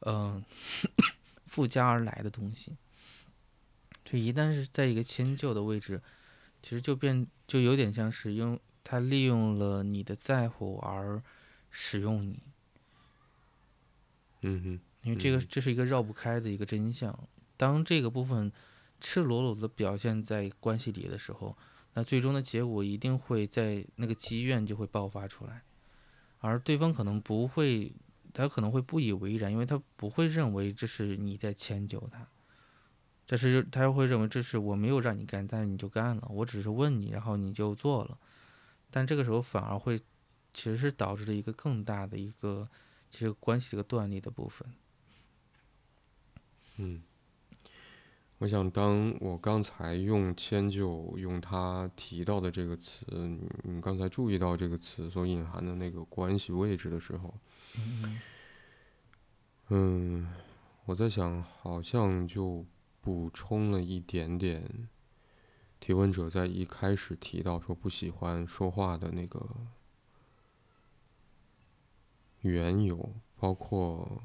[0.00, 0.44] 嗯、
[1.46, 2.76] 附加而来的东西。
[4.04, 6.00] 就一旦是在一个迁就的位置，
[6.66, 11.22] 其实就变就有点像是用他利用了你的在乎而
[11.70, 12.42] 使用你，
[14.40, 17.16] 嗯哼，因为这个嗯这是一个绕不开的一个真相。
[17.56, 18.50] 当这个部分
[19.00, 21.56] 赤裸裸的表现在关系里的时候，
[21.94, 25.62] 那最终的结果一定会在那个积怨就会爆发出来，
[26.40, 27.92] 而对方可能不会，
[28.34, 32.26] 他可能会不以为然，因为他不会认为这是你在迁就他，
[33.26, 38.16] 这是他又会认为这是我没有让你干，但是你就干了，我只是问你，然后你就做了，
[38.90, 39.98] 但这个时候反而会
[40.54, 42.68] 其实是导致了一个更大的一个
[43.10, 44.68] 其实关系这个断裂的部分。
[46.76, 47.02] 嗯，
[48.38, 57.34] 我想，当我刚才用迁就，用他提到的这个词，你你刚才注意到这个词所隐含的那个关系位置的时候，
[57.76, 58.20] 嗯
[59.68, 60.32] 嗯，
[60.84, 62.64] 我在想，好像就
[63.06, 64.88] 补充了一点点
[65.78, 69.48] 提问者在一开始提到说不喜欢说话的那个
[72.40, 74.20] 缘由，包括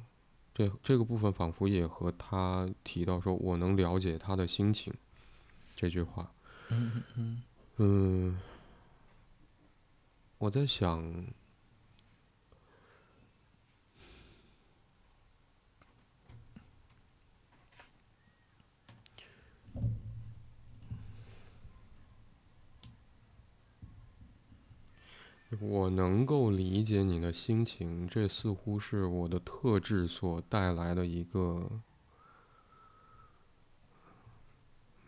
[0.56, 4.92] 这这个部分，仿佛也和他提到说我能了解他的心情
[5.76, 6.34] 这句话，
[6.70, 7.44] 嗯嗯嗯
[7.78, 8.40] 嗯，
[10.40, 11.28] 我在想。
[25.60, 31.82] 我能够理解你的心情，这似乎是我的特质所带来的一个，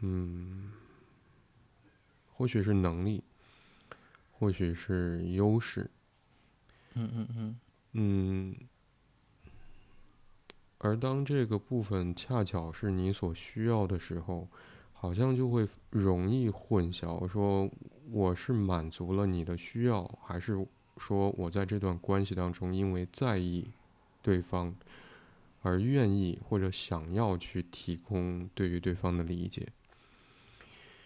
[0.01, 0.71] 嗯，
[2.33, 3.23] 或许是能力，
[4.33, 5.89] 或许是优势，
[6.95, 7.59] 嗯嗯嗯。
[7.93, 8.55] 嗯，
[10.79, 14.49] 而当这个部分恰巧是你所需要的时候，
[14.91, 17.69] 好像就会容易混淆，说
[18.11, 20.65] 我是满足了你的需要，还是
[20.97, 23.71] 说我在这段关系当中因为在意
[24.21, 24.75] 对方
[25.61, 29.67] 而愿意或者想要去提供对于对方的理解。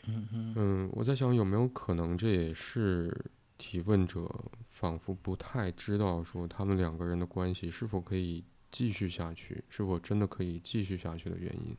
[0.10, 3.26] 嗯我在想有没有可能这也是
[3.58, 4.30] 提问者
[4.72, 11.76] 仿佛不太知道说他们两个人的关系是否可以继续下去，是否真的可以继续下去的原因。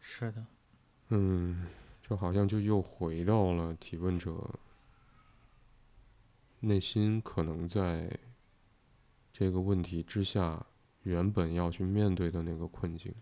[0.00, 0.44] 是的，
[1.08, 1.66] 嗯，
[2.06, 4.50] 就好像就又回到了提问者
[6.60, 8.18] 内心可能在
[9.32, 10.66] 这个问题之下
[11.04, 13.14] 原本要去面对的那个困境。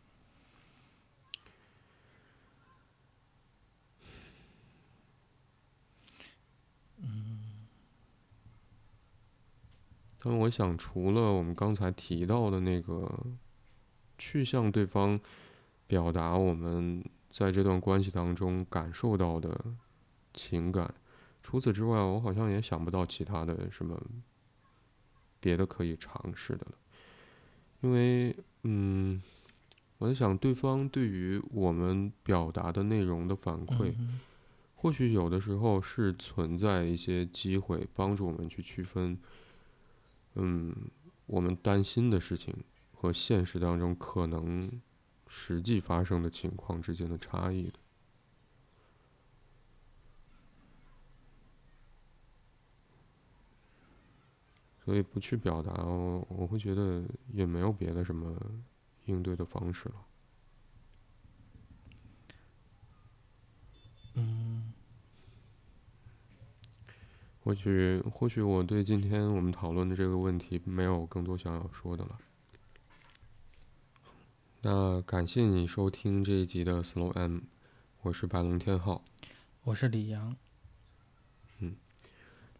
[10.25, 13.27] 但我想，除了我们刚才提到的那个
[14.19, 15.19] 去向对方
[15.89, 19.59] 表达我们在这段关系当中感受到的
[20.35, 20.95] 情感，
[21.43, 24.01] 除此之外，我好像也想不到其他的什么
[25.41, 26.73] 别的可以尝试的了。
[27.81, 29.21] 因为，嗯，
[29.99, 34.21] 我在想，对方对于我们表达的内容的反馈，嗯
[34.77, 39.17] 或许有的时候是存在一些机会帮助我们去区分，
[40.35, 40.75] 嗯，
[41.27, 42.53] 我们担心的事情
[42.93, 44.69] 和现实当中可能
[45.35, 47.79] 实际发生的情况之间的差异的。
[54.85, 57.03] 所以不去表达，我我会觉得
[57.33, 58.37] 也没有别的什么
[59.07, 59.95] 应对的方式了。
[64.15, 64.73] 嗯
[67.43, 72.19] 或许，或许我对今天我们讨论的这个问题没有更多想要说的了。
[74.65, 77.41] 那感谢你收听这一集的 Slow M，
[78.03, 79.03] 我是白龙天浩。
[79.65, 80.37] 我是李阳，
[81.59, 81.75] 嗯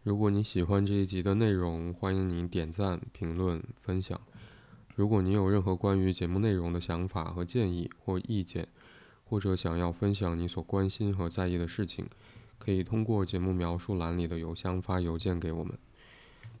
[0.03, 4.19] 如果你喜欢这一集的内容，欢迎你点赞、评论、分享。
[4.95, 8.67] 如果你有任何关于节目内容的想法和建议或意见，
[9.23, 12.05] 或者想要分享你所关心和在意的事情，
[12.57, 15.79] 可以通过节目描述栏里的邮箱发邮件给我们。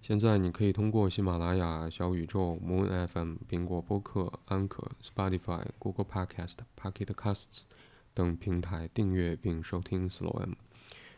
[0.05, 7.61] 现在你可以通过喜马拉雅、小宇宙、Moon FM、苹果播客、安可、Spotify、Google Podcast、Pocket Casts
[8.13, 10.55] 等平台订阅并收听 Slow M。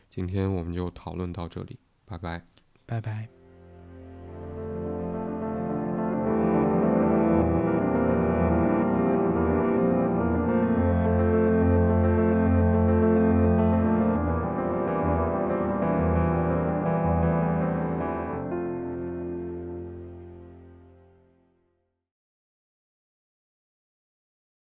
[0.07, 2.43] 今天我们就讨论到这里，拜拜。
[2.85, 3.44] 拜拜。